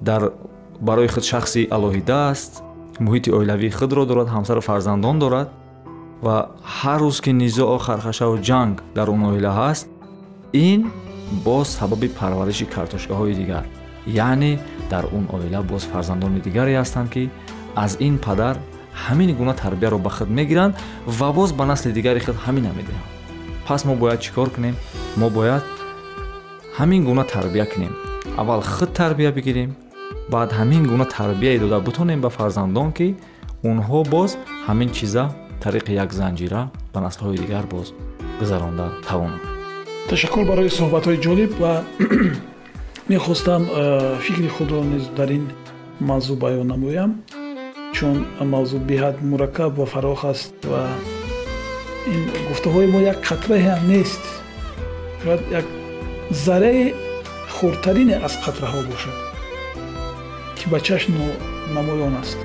дар 0.00 0.22
барои 0.80 1.08
худ 1.08 1.24
шахси 1.24 1.68
алоҳида 1.76 2.18
аст 2.32 2.52
муҳити 3.00 3.30
оилавии 3.38 3.70
худро 3.70 4.02
дорад 4.10 4.28
ҳамсару 4.28 4.60
фарзандон 4.60 5.18
дорад 5.18 5.48
ва 6.22 6.36
ҳар 6.78 7.00
рӯз 7.00 7.18
ки 7.24 7.32
низоъу 7.42 7.78
хархашаву 7.86 8.36
ҷанг 8.48 8.76
дар 8.96 9.06
он 9.14 9.22
оила 9.30 9.52
ҳаст 9.60 9.86
ин 10.52 10.80
боз 11.46 11.68
сабаби 11.78 12.08
парвариши 12.08 12.66
картошкаҳои 12.74 13.34
дигар 13.40 13.64
яъне 14.28 14.52
дар 14.90 15.04
он 15.16 15.24
оила 15.36 15.60
боз 15.62 15.82
фарзандони 15.92 16.40
дигаре 16.46 16.72
ҳастанд 16.80 17.08
ки 17.14 17.30
аз 17.84 17.92
ин 18.00 18.14
падар 18.26 18.56
ҳамин 19.06 19.30
гуна 19.38 19.54
тарбияро 19.62 19.98
ба 20.06 20.10
худ 20.16 20.28
мегиранд 20.38 20.74
ва 21.18 21.28
боз 21.38 21.50
ба 21.58 21.64
насли 21.70 21.90
дигари 21.92 22.20
худ 22.26 22.36
ҳамина 22.46 22.70
медиҳанд 22.78 23.08
пас 23.66 23.84
мо 23.84 23.94
бояд 24.02 24.20
чӣ 24.24 24.30
кор 24.36 24.48
кунем? 24.56 24.76
Мо 25.20 25.28
бояд 25.38 25.64
ҳамин 26.78 27.02
гуна 27.08 27.24
тарбия 27.34 27.66
кунем. 27.72 27.92
Аввал 28.40 28.62
худ 28.62 28.90
тарбия 29.00 29.30
бигирем 29.32 29.70
баъд 30.32 30.50
ҳамин 30.58 30.82
гуна 30.90 31.06
тарбияе 31.16 31.58
дода 31.58 31.78
бутонем 31.80 32.20
ба 32.20 32.30
фарзандон 32.30 32.88
ки 32.92 33.08
онҳо 33.70 33.98
боз 34.14 34.30
ҳамин 34.66 34.90
чиза 34.96 35.24
тариқи 35.64 35.92
як 36.04 36.10
занҷира 36.20 36.62
ба 36.94 36.98
наслҳои 37.06 37.38
дигар 37.42 37.64
боз 37.74 37.86
гузаронда 38.40 38.86
тавонанд. 39.08 39.42
Ташаккур 40.10 40.44
барои 40.50 40.70
суҳбатҳои 40.78 41.18
ҷолиб 41.26 41.52
ва 41.62 41.72
мехостам 43.12 43.62
э, 43.64 44.18
фикри 44.24 44.48
худро 44.56 44.80
низ 44.92 45.04
дар 45.18 45.30
ин 45.36 45.44
мавзӯъ 46.08 46.36
баён 46.44 46.66
намоям 46.72 47.10
чун 47.98 48.18
мавзӯъ 48.52 48.78
беҳад 48.88 49.16
мураккаб 49.30 49.72
ва 49.80 49.86
фароғ 49.92 50.20
аст 50.32 50.54
ва 50.70 50.82
ин 52.14 52.22
гуфтаҳои 52.48 52.86
мо 52.94 53.00
як 53.12 53.18
қатраи 53.28 53.62
ҳам 53.68 53.82
нест. 53.92 54.22
Шояд 55.22 55.42
як 55.60 55.66
зарраи 56.44 56.84
хурдтарине 57.56 58.16
аз 58.26 58.34
қатраҳо 58.44 58.80
бошад 58.90 59.16
ки 60.56 60.64
ба 60.72 60.78
чашм 60.86 61.12
намоён 61.76 62.14
аст. 62.22 62.38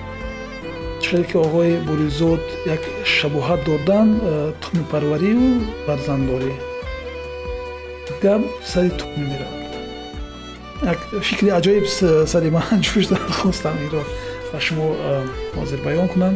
Чиқадре 1.01 1.25
ки 1.29 1.37
оғои 1.45 1.73
буризод 1.87 2.43
як 2.75 2.81
шабоҳат 3.15 3.61
доданд 3.69 4.13
э, 4.21 4.53
тухмипарварию 4.61 5.45
фарзанддорӣ 5.85 6.53
гап 8.23 8.41
сари 8.71 8.89
тук 8.99 9.09
мемирад. 9.17 9.53
Як 10.93 10.99
фикри 11.27 11.49
аҷоиб 11.59 11.85
сари 12.31 12.49
ман 12.55 12.79
ҷӯш 12.85 13.05
зад 13.11 13.23
хостам 13.39 13.77
инро 13.85 14.03
ба 14.53 14.59
шумо 14.65 14.85
ҳозир 15.57 15.79
баён 15.87 16.07
кунам 16.13 16.35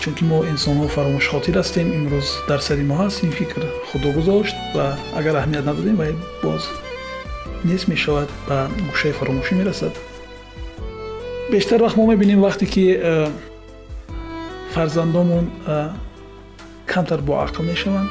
чунки 0.00 0.24
мо 0.30 0.38
инсонҳо 0.52 0.86
фаромӯшхотир 0.94 1.56
ҳастем 1.60 1.88
имрӯз 1.98 2.28
дар 2.48 2.60
сари 2.66 2.84
мо 2.90 2.94
ҳаст 3.02 3.18
ин 3.26 3.32
фикр 3.38 3.62
худо 3.88 4.08
гузошт 4.16 4.56
ва 4.76 4.86
агар 5.18 5.34
аҳамият 5.40 5.64
надодем 5.70 5.96
вай 6.02 6.12
боз 6.44 6.62
нест 7.64 7.86
мешавад 7.92 8.28
ба 8.48 8.58
гӯшаи 8.90 9.12
фаромӯшӣ 9.18 9.52
мерасад. 9.60 9.94
Бештар 11.52 11.78
вақт 11.84 11.96
мо 11.98 12.04
мебинем 12.12 12.40
вақте 12.46 12.66
ки 12.74 12.84
фарзандонмон 14.74 15.46
камтар 16.92 17.20
боақл 17.30 17.62
мешаванд. 17.72 18.10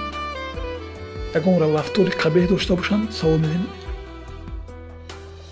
Ягон 1.37 1.55
рафтори 1.77 2.11
қабеҳ 2.23 2.47
дошта 2.49 2.75
бошанд 2.75 3.13
савол 3.13 3.37
медем 3.37 3.63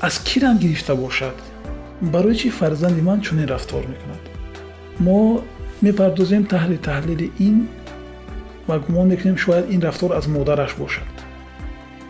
аз 0.01 0.19
кирам 0.19 0.57
гирифта 0.57 0.95
бошад 0.95 1.35
барои 2.01 2.35
чӣ 2.35 2.49
фарзанди 2.49 3.01
ман 3.01 3.21
чунин 3.21 3.47
рафтор 3.47 3.83
мекунад 3.91 4.21
мо 4.99 5.41
мепардозем 5.81 6.43
таҳли 6.53 6.77
таҳлили 6.89 7.27
ин 7.47 7.67
ва 8.67 8.79
гумон 8.79 9.07
мекунем 9.07 9.37
шояд 9.37 9.65
ин 9.75 9.81
рафтор 9.81 10.11
аз 10.19 10.27
модараш 10.27 10.75
бошад 10.75 11.13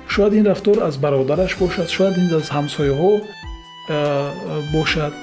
шояд 0.08 0.34
ин 0.34 0.46
рафтор 0.52 0.78
аз 0.88 0.98
бародараш 0.98 1.58
бошад 1.58 1.90
шояд 1.90 2.18
ин 2.18 2.28
аз 2.40 2.48
ҳамсояҳо 2.56 3.12
бошад 4.74 5.14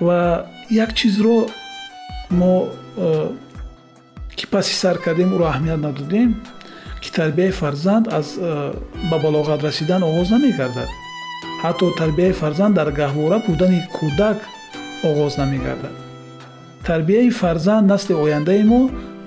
ва 0.00 0.46
як 0.70 0.94
чизро 0.94 1.38
мо 2.30 2.68
ки 4.36 4.46
паси 4.46 4.74
сар 4.82 4.96
кардем 5.04 5.30
ӯро 5.36 5.44
аҳамият 5.52 5.80
надодем 5.86 6.30
ки 7.02 7.10
тарбияи 7.12 7.50
фарзанд 7.50 8.04
аз 8.18 8.26
ба 9.10 9.16
балоғат 9.24 9.60
расидан 9.68 10.02
оғоз 10.02 10.28
намегардад 10.30 10.88
ҳатто 11.62 11.86
тарбияи 12.00 12.32
фарзанд 12.32 12.74
дар 12.78 12.88
гаҳвора 13.00 13.38
будани 13.46 13.80
кӯдак 13.96 14.38
оғоз 15.08 15.32
намегардад. 15.40 15.94
Тарбияи 16.88 17.30
фарзанд 17.30 17.86
насли 17.92 18.14
ояндаи 18.24 18.62
мо 18.72 18.80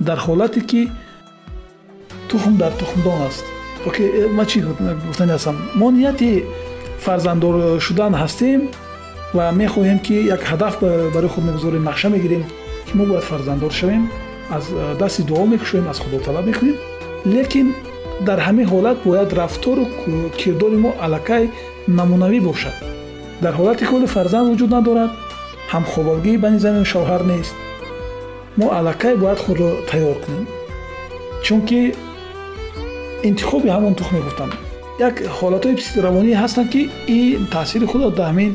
дар 0.07 0.19
ҳолате 0.25 0.61
ки 0.69 0.81
тухм 2.29 2.53
дар 2.57 2.71
тухмдон 2.81 3.21
аст. 3.29 3.45
Э, 3.85 4.27
ма 4.37 4.43
чӣ 4.45 4.57
гуфтани 5.07 5.31
ҳастам. 5.37 5.55
Мо 5.79 5.87
нияти 5.91 6.31
фарзанддор 7.05 7.55
шудан 7.85 8.13
ҳастем 8.21 8.61
ва 9.37 9.45
мехоҳем 9.61 9.99
ки 10.05 10.15
як 10.35 10.41
ҳадаф 10.51 10.73
барои 11.15 11.29
худ 11.33 11.43
мегузорем 11.49 11.83
нақша 11.89 12.07
мегирем 12.15 12.43
ки 12.87 12.93
мо 12.97 13.03
бояд 13.09 13.25
фарзанддор 13.31 13.71
шавем 13.79 14.03
аз 14.49 14.65
э, 14.69 14.97
дасти 15.01 15.21
дуо 15.29 15.45
мекушоем 15.45 15.85
аз 15.91 15.97
худо 15.99 16.17
талаб 16.27 16.45
мекунем 16.45 16.77
лекин 17.25 17.67
дар 18.27 18.39
ҳамин 18.47 18.65
ҳолат 18.73 18.97
бояд 19.05 19.33
рафтору 19.33 19.83
кирдори 20.39 20.77
мо 20.85 20.91
аллакай 21.05 21.49
намунавӣ 21.87 22.39
бошад 22.49 22.75
дар 23.43 23.53
ҳолате 23.59 23.83
ки 23.87 23.93
оли 23.97 24.07
фарзанд 24.15 24.45
вуҷуд 24.49 24.69
надорад 24.77 25.11
ҳамхобалгӣ 25.73 26.33
байни 26.43 26.59
зану 26.65 26.85
шавҳар 26.93 27.21
нест 27.31 27.55
мо 28.59 28.65
аллакай 28.77 29.13
бояд 29.23 29.39
худро 29.45 29.69
тайёр 29.89 30.17
кунем 30.23 30.45
чунки 31.45 31.79
интихоби 33.29 33.69
ҳамон 33.75 33.93
тухм 33.99 34.13
мегуфтам 34.17 34.49
як 35.07 35.15
ҳолатҳои 35.37 35.75
псиравонӣ 35.79 36.33
ҳастанд 36.43 36.67
ки 36.73 36.81
ин 37.17 37.47
таъсири 37.53 37.85
худро 37.91 38.09
дар 38.19 38.27
ҳамин 38.31 38.51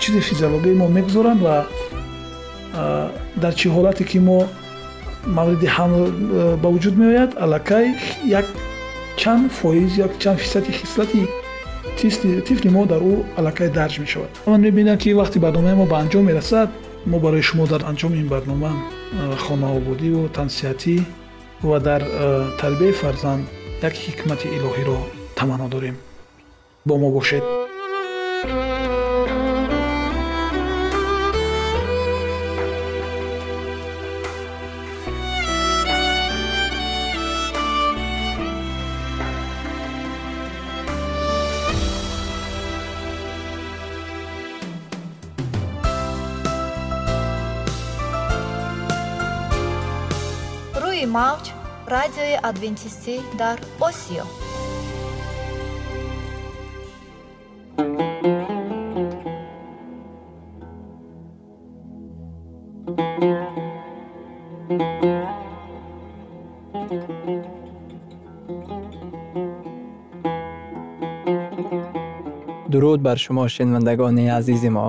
чизи 0.00 0.20
физиологияи 0.28 0.74
мо 0.80 0.86
мегузоранд 0.98 1.40
ва 1.46 1.56
дар 3.42 3.52
чӣ 3.58 3.66
ҳолате 3.76 4.04
ки 4.10 4.18
мо 4.28 4.38
мавриди 5.36 5.68
ҳамл 5.76 6.02
ба 6.62 6.68
вуҷуд 6.74 6.94
меояд 7.02 7.30
аллакай 7.44 7.86
як 8.40 8.46
чанд 9.16 9.52
фоиз 9.58 9.92
ё 10.04 10.06
чанд 10.22 10.38
фисади 10.38 10.72
хислати 10.72 11.22
тифли 12.46 12.68
мо 12.76 12.86
дар 12.86 13.02
ӯ 13.02 13.14
аллакай 13.38 13.68
дарҷ 13.68 13.94
мешавад. 14.04 14.30
Ман 14.46 14.60
мебинам 14.60 14.98
ки 14.98 15.08
вақти 15.20 15.38
барномаи 15.38 15.74
мо 15.74 15.86
ба 15.86 15.96
анҷом 16.02 16.24
мерасад 16.30 16.68
мо 17.06 17.18
барои 17.24 17.42
шумо 17.42 17.66
дар 17.66 17.82
анҷоми 17.90 18.16
ин 18.22 18.28
барнома 18.28 18.72
хонаободиву 19.44 20.28
тансиҳатӣ 20.38 20.96
ва 21.62 21.78
дар 21.80 22.02
тарбияи 22.60 22.92
фарзанд 22.92 23.44
як 23.82 23.94
ҳикмати 24.04 24.46
илоҳиро 24.56 24.98
таманно 25.38 25.68
дорем. 25.74 25.96
Бо 26.86 26.94
мо 26.98 27.08
бошед 27.16 27.44
мавҷ 51.16 51.46
радиои 51.94 52.36
адвентистӣ 52.50 53.14
дар 53.40 53.58
осиё. 53.88 54.24
Дуруд 72.72 73.00
бар 73.06 73.18
шумо 73.24 73.44
шинавандагони 73.54 74.24
азизи 74.38 74.70
мо 74.76 74.88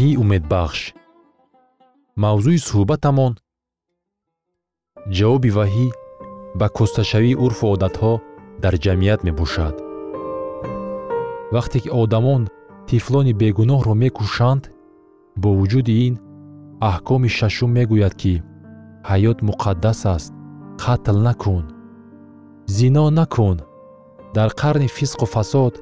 ваҳии 0.00 0.20
умедбахш. 0.24 0.80
Мавзӯи 2.22 2.58
суҳбатамон. 2.68 3.32
Ҷавоби 5.16 5.50
ваҳӣ 5.58 5.86
ба 6.58 6.66
кӯсташавии 6.76 7.38
урфу 7.44 7.64
одатҳо 7.74 8.12
дар 8.62 8.74
ҷамъият 8.84 9.20
мебошад. 9.28 9.74
Вақте 11.54 11.78
ки 11.82 11.90
одамон 12.02 12.42
тифлони 12.88 13.38
бегуноҳро 13.40 13.94
мекушанд 14.04 14.62
бо 15.42 15.48
вуҷуди 15.58 15.94
ин 16.06 16.14
аҳкоми 16.90 17.30
шашум 17.38 17.70
мегӯяд 17.78 18.14
ки 18.20 18.34
ҳаёт 19.10 19.38
муқаддас 19.48 20.00
аст 20.14 20.32
қатл 20.82 21.16
накун 21.28 21.64
зино 22.76 23.04
накун. 23.20 23.58
Дар 24.36 24.50
қарни 24.60 24.88
фисқу 24.96 25.24
фасод 25.34 25.74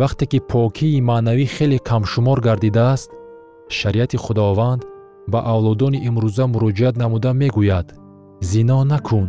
вақте 0.00 0.24
ки 0.30 0.38
покии 0.52 1.04
маънавӣ 1.08 1.46
хеле 1.54 1.78
камшумор 1.88 2.38
гардидааст 2.48 3.10
шариати 3.78 4.16
худованд 4.24 4.82
ба 5.32 5.38
авлодони 5.52 5.98
имрӯза 6.08 6.44
муроҷиат 6.52 6.94
намуда 7.02 7.30
мегӯяд. 7.40 7.88
Зино 8.50 8.78
накун. 8.92 9.28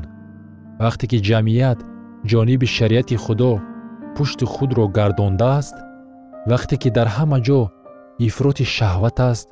Вақте 0.84 1.06
ки 1.12 1.17
ҷамъият 1.27 1.80
ҷониби 2.30 2.67
шариати 2.77 3.15
худо 3.23 3.51
пушти 4.15 4.45
худро 4.54 4.86
гардондааст 4.97 5.75
вақте 6.51 6.75
ки 6.82 6.89
дар 6.97 7.08
ҳама 7.15 7.38
ҷо 7.47 7.62
ифроти 8.27 8.65
шаҳват 8.75 9.17
аст 9.32 9.47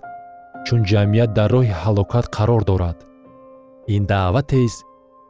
чун 0.66 0.82
ҷамъият 0.90 1.32
дар 1.38 1.50
роҳи 1.56 1.74
ҳалокат 1.82 2.26
қарор 2.36 2.62
дорад. 2.70 2.98
Ин 3.96 4.04
даъватест 4.12 4.80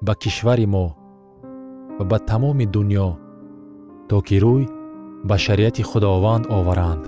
ба 0.06 0.14
кишвари 0.22 0.68
мо 0.74 0.86
ва 1.98 2.04
ба 2.12 2.18
тамоми 2.30 2.66
дуньё 2.76 3.10
то 4.10 4.18
ки 4.28 4.36
рӯй 4.44 4.64
ба 5.28 5.36
шариати 5.46 5.84
худованд 5.90 6.46
оваранд. 6.58 7.04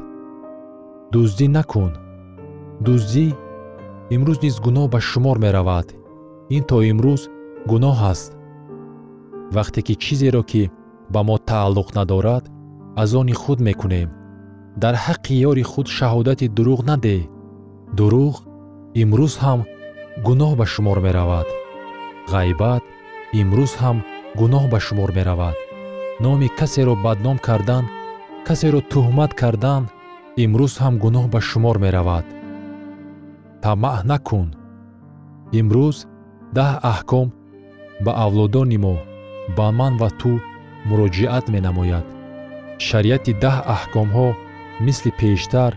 Дуздӣ 1.12 1.48
накун 1.58 1.92
дуздӣ 2.86 3.28
имрӯз 4.15 4.38
низ 4.46 4.56
гуноҳ 4.65 4.88
ба 4.94 5.00
шумор 5.10 5.38
меравад. 5.46 5.88
Ин 6.56 6.63
то 6.70 6.78
имрӯз 6.91 7.22
гуноҳ 7.72 7.98
аст. 8.12 8.32
Вақте 9.56 9.80
ки 9.88 9.94
чизеро 10.04 10.44
ки 10.52 10.63
ба 11.13 11.22
мо 11.28 11.36
тааллуқ 11.50 11.89
надорад 11.98 12.44
аз 13.02 13.10
они 13.20 13.34
худ 13.41 13.60
мекунем. 13.67 14.10
Дар 14.84 14.96
ҳаққи 15.06 15.34
ёри 15.50 15.63
худ 15.72 15.88
шаҳодати 15.98 16.48
дурӯғ 16.58 16.82
надеҳ 16.91 17.22
дурӯғ 17.98 18.36
имрӯз 19.02 19.34
ҳам 19.44 19.60
гуноҳ 20.28 20.52
ба 20.60 20.65
шумор 20.74 20.98
меравад. 21.06 21.48
Ғайбат 22.34 22.84
имрӯз 23.41 23.74
ҳам 23.82 23.98
гуноҳ 24.39 24.63
ба 24.74 24.80
шумор 24.86 25.10
меравад. 25.17 25.58
Номи 26.24 26.48
касеро 26.60 26.94
бадном 27.06 27.38
кардан 27.48 27.84
касеро 28.48 28.80
тӯҳмат 28.91 29.32
кардан 29.41 29.84
имрӯз 30.44 30.74
ҳам 30.82 30.94
гуноҳ 31.04 31.26
ба 31.34 31.39
шумор 31.50 31.78
меравад 31.86 32.26
тамаъ 33.63 34.00
накун. 34.12 34.47
Имрӯз 35.60 35.97
даҳ 36.58 36.74
аҳком 36.91 37.28
ба 38.06 38.12
авлодони 38.26 38.78
мо 38.86 38.95
ба 39.58 39.67
ман 39.80 39.93
ва 40.02 40.10
ту 40.19 40.32
муроҷиат 40.89 41.45
менамояд. 41.56 42.06
Шариати 42.88 43.32
даҳ 43.43 43.58
аҳкомҳо 43.76 44.28
мисли 44.86 45.12
пештар 45.21 45.71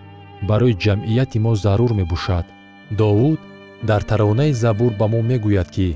барои 0.49 0.79
ҷамъияти 0.85 1.39
мо 1.45 1.53
зарур 1.65 1.93
мебошад. 2.01 2.47
Довуд 3.01 3.41
дар 3.89 4.03
таронаи 4.11 4.53
забур 4.65 4.93
ба 5.01 5.07
мо 5.13 5.21
мегӯяд 5.31 5.69
ки 5.77 5.89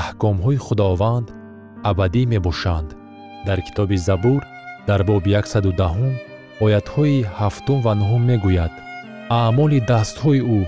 аҳкомҳои 0.00 0.62
худованд 0.66 1.26
абадӣ 1.90 2.22
мебошанд. 2.32 2.88
Дар 3.46 3.58
китоби 3.66 3.98
забур 4.08 4.40
дар 4.88 5.00
боби 5.10 5.30
110 5.34 6.14
оятҳои 6.64 7.26
ҳафтум 7.38 7.78
ва 7.86 7.92
нуҳум 8.00 8.22
мегӯяд. 8.30 8.72
Аъмоли 9.38 9.78
дастҳои 9.90 10.40
ӯ 10.58 10.60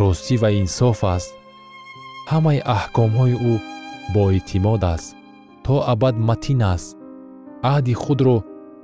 ростӣ 0.00 0.34
ва 0.42 0.50
инсоф 0.62 1.00
аст. 1.16 1.32
Ҳамаи 2.30 2.64
аҳкомҳои 2.76 3.34
ӯ 3.52 3.54
боэътимод 4.14 4.82
аст 4.94 5.08
то 5.64 5.74
абад 5.92 6.14
матин 6.28 6.60
аст. 6.74 6.96
Аҳди 7.72 7.94
худро 8.02 8.36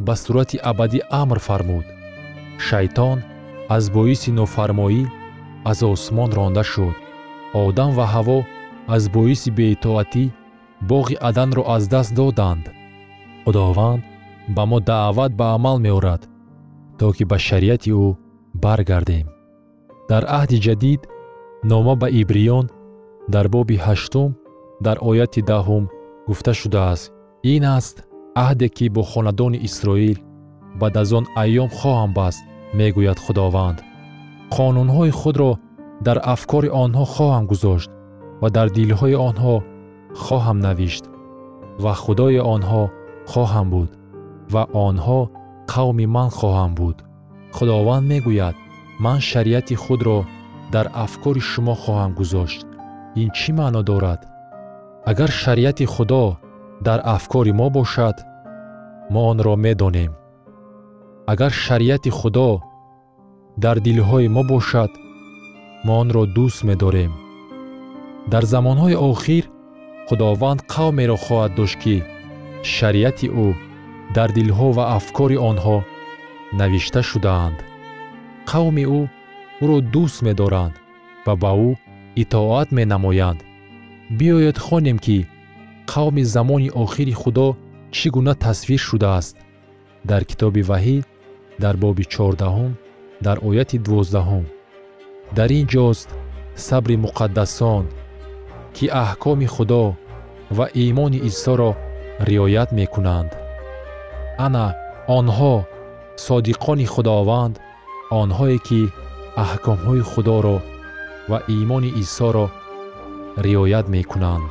ба 0.07 0.15
сурати 0.23 0.57
абадӣ 0.71 1.01
амр 1.23 1.39
фармуд. 1.47 1.87
Шайтон 2.67 3.19
аз 3.77 3.85
боиси 3.97 4.31
нофармоӣ 4.39 5.03
аз 5.71 5.79
осмон 5.93 6.31
ронда 6.39 6.65
шуд. 6.73 6.97
Одам 7.65 7.91
ва 7.99 8.07
ҳаво 8.15 8.39
аз 8.95 9.03
боиси 9.15 9.51
беитоатӣ 9.59 10.25
боғи 10.91 11.15
аданро 11.29 11.63
аз 11.75 11.83
даст 11.93 12.13
доданд. 12.19 12.65
Худованд 13.45 14.03
ба 14.57 14.63
мо 14.71 14.79
даъват 14.81 15.33
ба 15.41 15.47
амал 15.57 15.79
меорад 15.87 16.23
то 16.99 17.07
ки 17.17 17.25
ба 17.31 17.39
шариати 17.47 17.91
ӯ 18.05 18.07
баргардем 18.63 19.34
дар 20.11 20.23
аҳди 20.39 20.59
ҷадид 20.67 21.01
нома 21.71 21.95
ба 22.03 22.09
ибриён 22.21 22.67
дар 23.35 23.47
боби 23.55 23.77
ҳаштум 23.87 24.31
дар 24.87 24.97
ояти 25.11 25.41
даҳум 25.51 25.85
гуфта 26.29 26.53
шудааст. 26.61 27.05
Ин 27.53 27.63
аст 27.79 27.97
аҳде 28.45 28.69
ки 28.77 28.87
бо 28.95 29.03
хонадони 29.11 29.59
исроил 29.69 30.19
баъд 30.81 30.95
аз 31.03 31.11
он 31.19 31.25
айём 31.43 31.71
хоҳам 31.79 32.11
баст 32.19 32.43
мегӯяд 32.79 33.19
худованд. 33.25 33.79
Қонунҳои 34.55 35.13
худро 35.21 35.51
дар 36.07 36.19
афкори 36.35 36.69
онҳо 36.83 37.05
хоҳам 37.15 37.45
гузошт 37.51 37.91
ва 38.43 38.49
дар 38.57 38.69
дилҳои 38.77 39.17
онҳо 39.29 39.55
хоҳам 40.25 40.59
навишт 40.67 41.05
ва 41.83 41.93
худои 42.03 42.41
онҳо 42.55 42.83
хоҳам 43.33 43.67
буд 43.75 43.91
ва 44.55 44.63
онҳо 44.87 45.21
қавми 45.73 46.07
ман 46.17 46.31
хоҳанд 46.39 46.75
буд. 46.81 46.97
Худованд 47.57 48.05
мегӯяд 48.13 48.57
ман 48.99 49.21
шариати 49.21 49.75
худро 49.75 50.19
дар 50.73 50.87
афкори 51.05 51.41
шумо 51.51 51.75
хоҳам 51.83 52.13
гузошт. 52.19 52.67
Ин 53.23 53.29
чӣ 53.39 53.51
маъно 53.59 53.83
дорад? 53.91 54.21
Агар 55.11 55.31
шариати 55.43 55.87
худо 55.95 56.25
дар 56.87 57.01
афкори 57.17 57.53
мо 57.61 57.69
бошад 57.77 58.17
мо 59.13 59.21
онро 59.31 59.55
медонем. 59.65 60.13
Агар 61.33 61.53
шариати 61.65 62.11
худо 62.19 62.51
дар 63.65 63.77
дилҳои 63.87 64.29
мо 64.37 64.43
бошад 64.53 64.93
мо 65.87 65.95
онро 66.03 66.23
дӯст 66.37 66.61
медорем. 66.69 67.13
Дар 68.33 68.45
замонҳои 68.53 69.01
охир 69.11 69.45
худованд 70.09 70.61
қавмеро 70.73 71.17
хоҳад 71.25 71.53
дошт 71.59 71.77
ки 71.83 71.97
шариати 72.75 73.27
ӯ 73.45 73.47
дар 74.17 74.29
дилҳо 74.37 74.69
ва 74.77 74.85
афкори 74.99 75.37
онҳо 75.51 75.77
навишта 76.61 77.01
шудаанд 77.11 77.59
қавми 78.51 78.85
ӯ 78.99 79.01
ӯро 79.63 79.79
дӯст 79.93 80.19
медоранд 80.27 80.75
ва 81.27 81.35
ба 81.43 81.53
ӯ 81.69 81.71
итоат 82.23 82.69
менамоянд. 82.79 83.41
Биёед 84.19 84.59
хонем 84.67 84.99
ки 85.05 85.19
қавми 85.93 86.23
замони 86.35 86.71
охири 86.83 87.15
худо 87.23 87.49
чӣ 87.97 88.07
гуна 88.15 88.35
тасвир 88.45 88.81
шудааст? 88.89 89.37
Дар 90.11 90.23
китоби 90.31 90.63
ваҳӣ 90.71 90.97
дар 91.63 91.75
боби 91.83 92.05
чордаҳум 92.15 92.73
дар 93.27 93.37
ояти 93.49 93.79
дувоздаҳум 93.85 94.45
дар 95.37 95.51
ин 95.59 95.67
ҷост 95.75 96.09
сабри 96.67 96.97
муқаддасон 97.05 97.85
ки 98.75 98.85
аҳкоми 99.05 99.47
худо 99.55 99.85
ва 100.57 100.67
имони 100.87 101.21
исоро 101.31 101.71
риоят 102.29 102.71
мекунанд. 102.79 103.31
Ана 104.47 104.67
онҳо 105.19 105.55
содиқони 106.27 106.87
худованд 106.95 107.55
онҳое 108.21 108.59
ки 108.69 108.81
аҳкомҳои 109.45 110.03
худоро 110.11 110.57
ва 111.31 111.39
имони 111.61 111.91
исоро 112.03 112.47
риоят 113.45 113.87
мекунанд. 113.97 114.51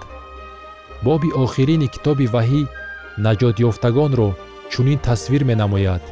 Боби 1.06 1.30
охирини 1.44 1.88
китоби 1.96 2.26
ваҳӣ 2.36 2.62
наҷотёфтагонро 3.26 4.30
чунин 4.72 5.00
тасвир 5.08 5.42
менамояд. 5.52 6.04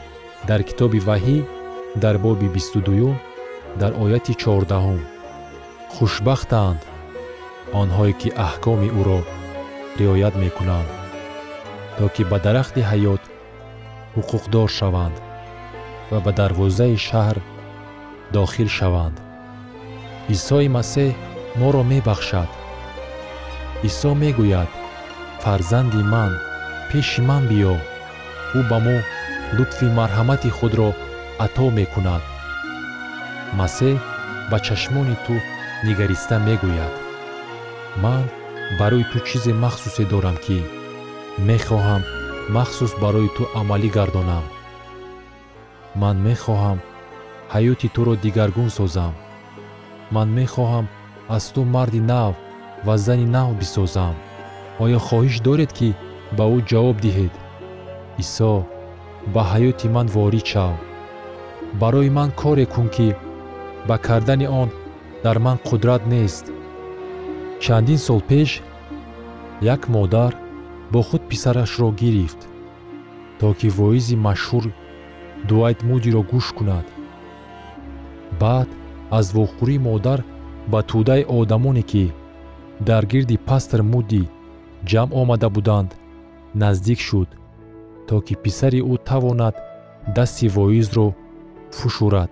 Дар 0.50 0.62
китоби 0.70 1.00
ваҳӣ 1.10 1.38
дар 2.04 2.16
боби 2.26 2.48
бисту 2.56 2.80
дуюм 2.88 3.16
дар 3.82 3.92
ояти 4.04 4.34
чордаҳум. 4.42 5.02
Хушбахтанд 5.94 6.82
онҳое 7.82 8.14
ки 8.22 8.30
аҳкоми 8.48 8.90
ӯро 9.00 9.20
риоят 10.00 10.36
мекунанд 10.44 10.90
то 11.98 12.06
ки 12.16 12.24
ба 12.32 12.38
дарахти 12.46 12.82
ҳаёт 12.92 13.22
ҳуқуқдор 14.16 14.68
шаванд 14.80 15.16
ва 16.12 16.20
ба 16.26 16.32
дарвозаи 16.40 16.98
шаҳр 17.08 17.38
дохил 18.36 18.70
шаванд. 18.78 19.18
Исои 20.36 20.68
масеҳ 20.78 21.12
моро 21.60 21.84
мебахшад. 21.92 22.50
Исо 23.88 24.12
мегӯяд 24.22 24.72
фарзанди 25.44 26.02
ман 26.14 26.32
пеши 26.90 27.22
ман 27.30 27.44
биё 27.52 27.76
ӯ 28.58 28.60
ба 28.70 28.78
мо 28.86 28.98
лутфи 29.58 29.88
марҳамати 30.00 30.50
худро 30.58 30.90
ато 31.46 31.66
мекунад 31.78 32.24
масеҳ 33.60 33.96
ба 34.52 34.58
чашмони 34.66 35.18
ту 35.26 35.36
нигариста 35.86 36.36
мегӯяд. 36.48 36.94
Ман 38.04 38.24
барои 38.80 39.06
ту 39.12 39.18
чизе 39.28 39.54
махсусе 39.64 40.04
дорам 40.12 40.38
ки 40.46 40.58
мехоҳам 41.50 42.02
махсус 42.56 42.92
барои 43.04 43.30
ту 43.36 43.44
амалӣ 43.60 43.90
гардонам 43.98 44.46
ман 45.96 46.18
мехоҳам. 46.28 46.80
Ҳаёти 47.54 47.88
туро 47.96 48.14
дигаргун 48.24 48.70
созам. 48.78 49.14
Ман 50.16 50.30
мехоҳам 50.40 50.86
аз 51.36 51.46
ту 51.54 51.62
марди 51.76 52.02
нав 52.12 52.34
ва 52.86 52.96
зани 53.06 53.28
нав 53.36 53.50
бисозам. 53.60 54.16
Оё 54.84 55.00
хоҳиш 55.08 55.36
доред 55.48 55.72
ки 55.78 55.90
ба 56.38 56.46
ӯ 56.56 56.60
ҷавоб 56.70 56.98
диҳед. 57.06 57.34
Исо 58.24 58.54
ба 59.34 59.42
ҳаёти 59.52 59.88
ман 59.96 60.08
ворид 60.16 60.46
шав 60.54 60.76
барои 61.82 62.10
ман 62.18 62.30
коре 62.42 62.66
кун 62.74 62.88
ки 62.96 63.10
ба 63.88 63.96
кардани 64.06 64.48
он 64.62 64.70
дар 65.24 65.38
ман 65.46 65.58
қудрат 65.68 66.04
нест. 66.14 66.46
Чандин 67.64 68.00
сол 68.08 68.22
пеш 68.30 68.52
як 69.62 69.82
модар 69.96 70.34
бо 70.92 71.00
худ 71.08 71.22
писарашро 71.30 71.92
гирифт 72.02 72.42
то 73.40 73.48
ки 73.60 73.68
воизи 73.78 74.16
машҳур 74.28 74.66
дуайт 75.50 75.80
мудиро 75.90 76.22
гӯш 76.32 76.48
кунад. 76.58 76.86
Баъд 78.42 78.70
аз 79.18 79.26
вохӯрии 79.36 79.84
модар 79.88 80.20
ба 80.72 80.80
тӯдаи 80.90 81.24
одамоне 81.40 81.84
ки 81.92 82.06
дар 82.88 83.04
гирди 83.12 83.38
пастр 83.48 83.80
мудӣ 83.94 84.24
ҷамъ 84.90 85.12
омада 85.22 85.50
буданд 85.56 85.90
наздик 86.62 87.00
шуд 87.08 87.30
то 88.08 88.16
ки 88.26 88.34
писари 88.44 88.82
ӯ 88.92 88.96
тавонад 89.08 89.56
дасти 90.16 90.48
воизро 90.56 91.08
фушурад. 91.78 92.32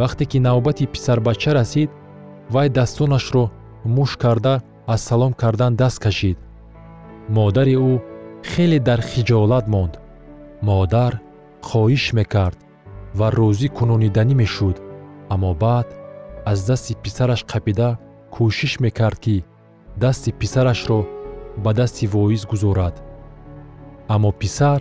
Вақте 0.00 0.24
ки 0.30 0.38
навбати 0.46 0.84
писарбача 0.92 1.50
расид 1.58 1.90
вай 2.54 2.68
дастонашро 2.68 3.44
муш 3.84 4.10
карда 4.22 4.54
аз 4.92 5.00
салом 5.08 5.32
кардан 5.32 5.72
даст 5.80 5.98
кашид. 6.04 6.38
Модари 7.36 7.76
ӯ 7.90 7.92
хеле 8.50 8.78
дар 8.88 9.00
хиҷолат 9.10 9.66
монд. 9.74 9.92
Модар 10.62 11.12
хоҳиш 11.68 12.04
мекард 12.18 12.58
ва 13.18 13.26
розӣ 13.38 13.68
кунониданӣ 13.76 14.34
мешуд. 14.42 14.76
Аммо 15.34 15.52
баъд 15.62 15.88
аз 16.50 16.58
дасти 16.68 16.92
писараш 17.02 17.40
қапида 17.52 17.88
кӯшиш 18.34 18.72
мекард 18.84 19.18
ки 19.24 19.36
дасти 20.02 20.30
писарашро 20.40 21.00
ба 21.64 21.70
дасти 21.78 22.06
воиз 22.14 22.42
гузорад. 22.50 22.94
Аммо 24.14 24.30
писар 24.40 24.80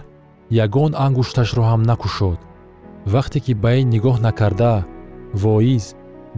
ягон 0.66 0.92
ангушташро 1.06 1.64
ҳам 1.72 1.82
накушод. 1.90 2.40
Вақте 3.14 3.40
ки 3.46 3.54
ба 3.64 3.72
ин 3.82 3.88
нигоҳ 3.96 4.18
накарда 4.28 4.74
воиз 5.44 5.86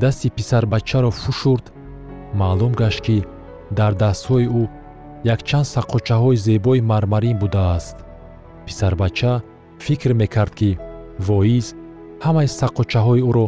дасти 0.04 0.28
писарбачаро 0.38 1.12
фушурд 1.22 1.66
маълум 2.40 2.74
гашт 2.82 3.02
ки 3.06 3.18
дар 3.78 3.94
дастҳои 4.04 4.48
ӯ 4.62 4.64
якчанд 5.34 5.68
саққочаҳои 5.76 6.42
зебои 6.46 6.82
мармарин 6.92 7.38
будааст. 7.44 7.98
Писарбача 8.66 9.34
фикр 9.86 10.12
мекард 10.22 10.54
ки 10.60 10.70
воиз 11.28 11.68
ҳамаи 12.26 12.48
саққочаҳои 12.60 13.26
ӯро 13.30 13.48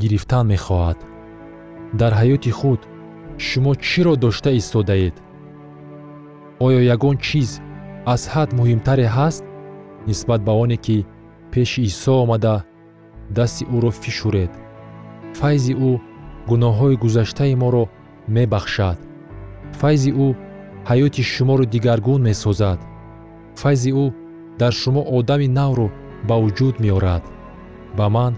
гирифтан 0.00 0.44
мехоҳад. 0.52 0.98
Дар 2.00 2.12
ҳаёти 2.20 2.50
худ 2.58 2.80
шумо 3.46 3.72
чиро 3.86 4.14
дошта 4.24 4.50
истодаед? 4.60 5.14
Оё 6.66 6.80
ягон 6.94 7.16
чиз 7.26 7.50
аз 8.14 8.22
ҳад 8.32 8.48
муҳимтаре 8.58 9.06
ҳаст 9.16 9.44
нисбат 10.08 10.40
ба 10.46 10.52
оне 10.62 10.78
ки 10.84 10.98
пеши 11.52 11.80
исо 11.90 12.12
омада 12.24 12.56
дасти 13.36 13.64
ӯро 13.76 13.90
фишуред. 14.02 14.52
Файзи 15.38 15.74
ӯ 15.88 15.92
гуноҳҳои 16.48 17.00
гузаштаи 17.02 17.54
моро 17.62 17.84
мебахшад. 18.34 18.98
Файзи 19.80 20.10
ӯ 20.26 20.28
ҳаёти 20.88 21.22
шуморо 21.32 21.64
дигаргун 21.74 22.20
месозад. 22.28 22.78
Файзи 23.60 23.90
ӯ 24.04 24.06
дар 24.60 24.72
шумо 24.80 25.02
одами 25.16 25.48
навро 25.58 25.88
ба 26.28 26.36
вуҷуд 26.42 26.74
меорад. 26.84 27.24
Ба 27.98 28.06
ман 28.16 28.32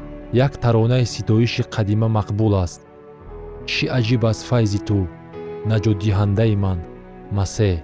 як 0.47 0.53
таронаи 0.63 1.05
ситоиши 1.15 1.63
қадима 1.75 2.09
мақбул 2.19 2.53
аст. 2.65 2.81
Чӣ 3.71 3.85
аҷиб 3.99 4.23
аст 4.31 4.43
файзи 4.49 4.81
ту 4.89 4.99
наҷотдиҳандаи 5.71 6.55
ман? 6.65 6.79
Масеҳ 7.37 7.77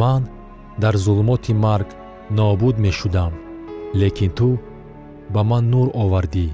ман 0.00 0.22
дар 0.82 0.94
зулмоти 1.04 1.52
марг 1.66 1.88
нобуд 2.38 2.76
мешудам 2.84 3.32
лекин 4.00 4.30
ту 4.38 4.48
ба 5.34 5.40
ман 5.50 5.64
нур 5.72 5.88
овардӣ. 6.02 6.48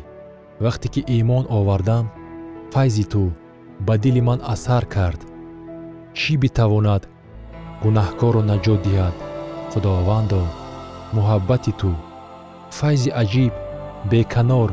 Вақте 0.64 0.86
ки 0.94 1.00
имон 1.18 1.44
овардам 1.58 2.04
файзи 2.72 3.04
ту 3.12 3.22
ба 3.86 3.94
дили 4.02 4.20
ман 4.28 4.40
асар 4.54 4.84
кард. 4.94 5.20
Чӣ 6.18 6.32
битавонад 6.42 7.02
гунаҳкорро 7.82 8.42
наҷот 8.50 8.80
диҳад? 8.86 9.16
Худовандо 9.70 10.42
муҳаббати 11.16 11.72
ту. 11.80 11.90
Файзи 12.78 13.10
аҷиб 13.22 13.52
беканор 14.10 14.70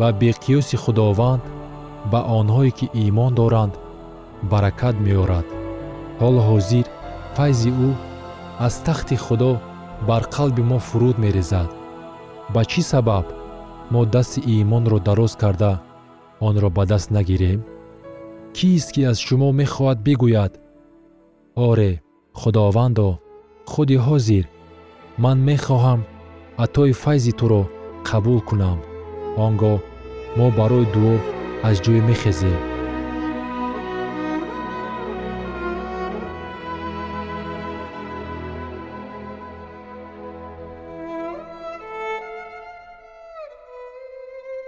ва 0.00 0.08
беқиёси 0.20 0.76
худованд 0.84 1.42
ба 2.12 2.20
онҳое 2.38 2.70
ки 2.78 2.86
имон 3.06 3.32
доранд 3.40 3.74
баракат 4.50 4.96
меорад. 5.06 5.46
Ҳоло 6.20 6.40
ҳозир 6.50 6.86
файзи 7.36 7.70
ӯ 7.88 7.90
аз 8.66 8.74
тахти 8.86 9.16
худо 9.26 9.52
бар 10.08 10.22
қалби 10.34 10.62
мо 10.70 10.78
фуруд 10.88 11.16
мерезад. 11.24 11.70
Ба 12.54 12.62
чӣ 12.70 12.82
сабаб 12.90 13.26
мо 13.92 14.00
дасти 14.14 14.40
имонро 14.60 14.98
дароз 15.08 15.32
карда 15.42 15.72
онро 16.48 16.68
ба 16.76 16.84
даст 16.90 17.08
нагирем? 17.16 17.60
Кист 18.56 18.88
ки 18.94 19.02
аз 19.10 19.18
шумо 19.26 19.48
мехоҳад 19.60 19.98
бигӯяд? 20.06 20.52
Оре 21.68 21.92
худовандо 22.40 23.08
худи 23.72 23.96
ҳозир 24.06 24.44
ман 25.24 25.38
мехоҳам 25.48 26.00
атои 26.64 26.92
файзи 27.02 27.32
туро 27.38 27.62
қабул 28.08 28.38
кунам 28.48 28.78
он 29.44 29.52
гоҳ 29.62 29.78
мо 30.38 30.46
барои 30.58 30.86
дуо 30.94 31.14
аз 31.68 31.76
ҷой 31.84 32.00
мехезем 32.08 32.58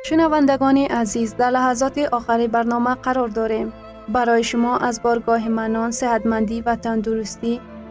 шунавандагони 0.06 0.84
азиз 1.00 1.30
дар 1.40 1.50
лаҳазоти 1.56 2.02
охари 2.18 2.46
барнома 2.54 2.94
қарор 3.04 3.30
дорем 3.38 3.68
барои 4.14 4.44
шумо 4.50 4.72
аз 4.88 4.96
боргоҳи 5.04 5.50
манон 5.60 5.90
сеҳатмандӣ 6.00 6.56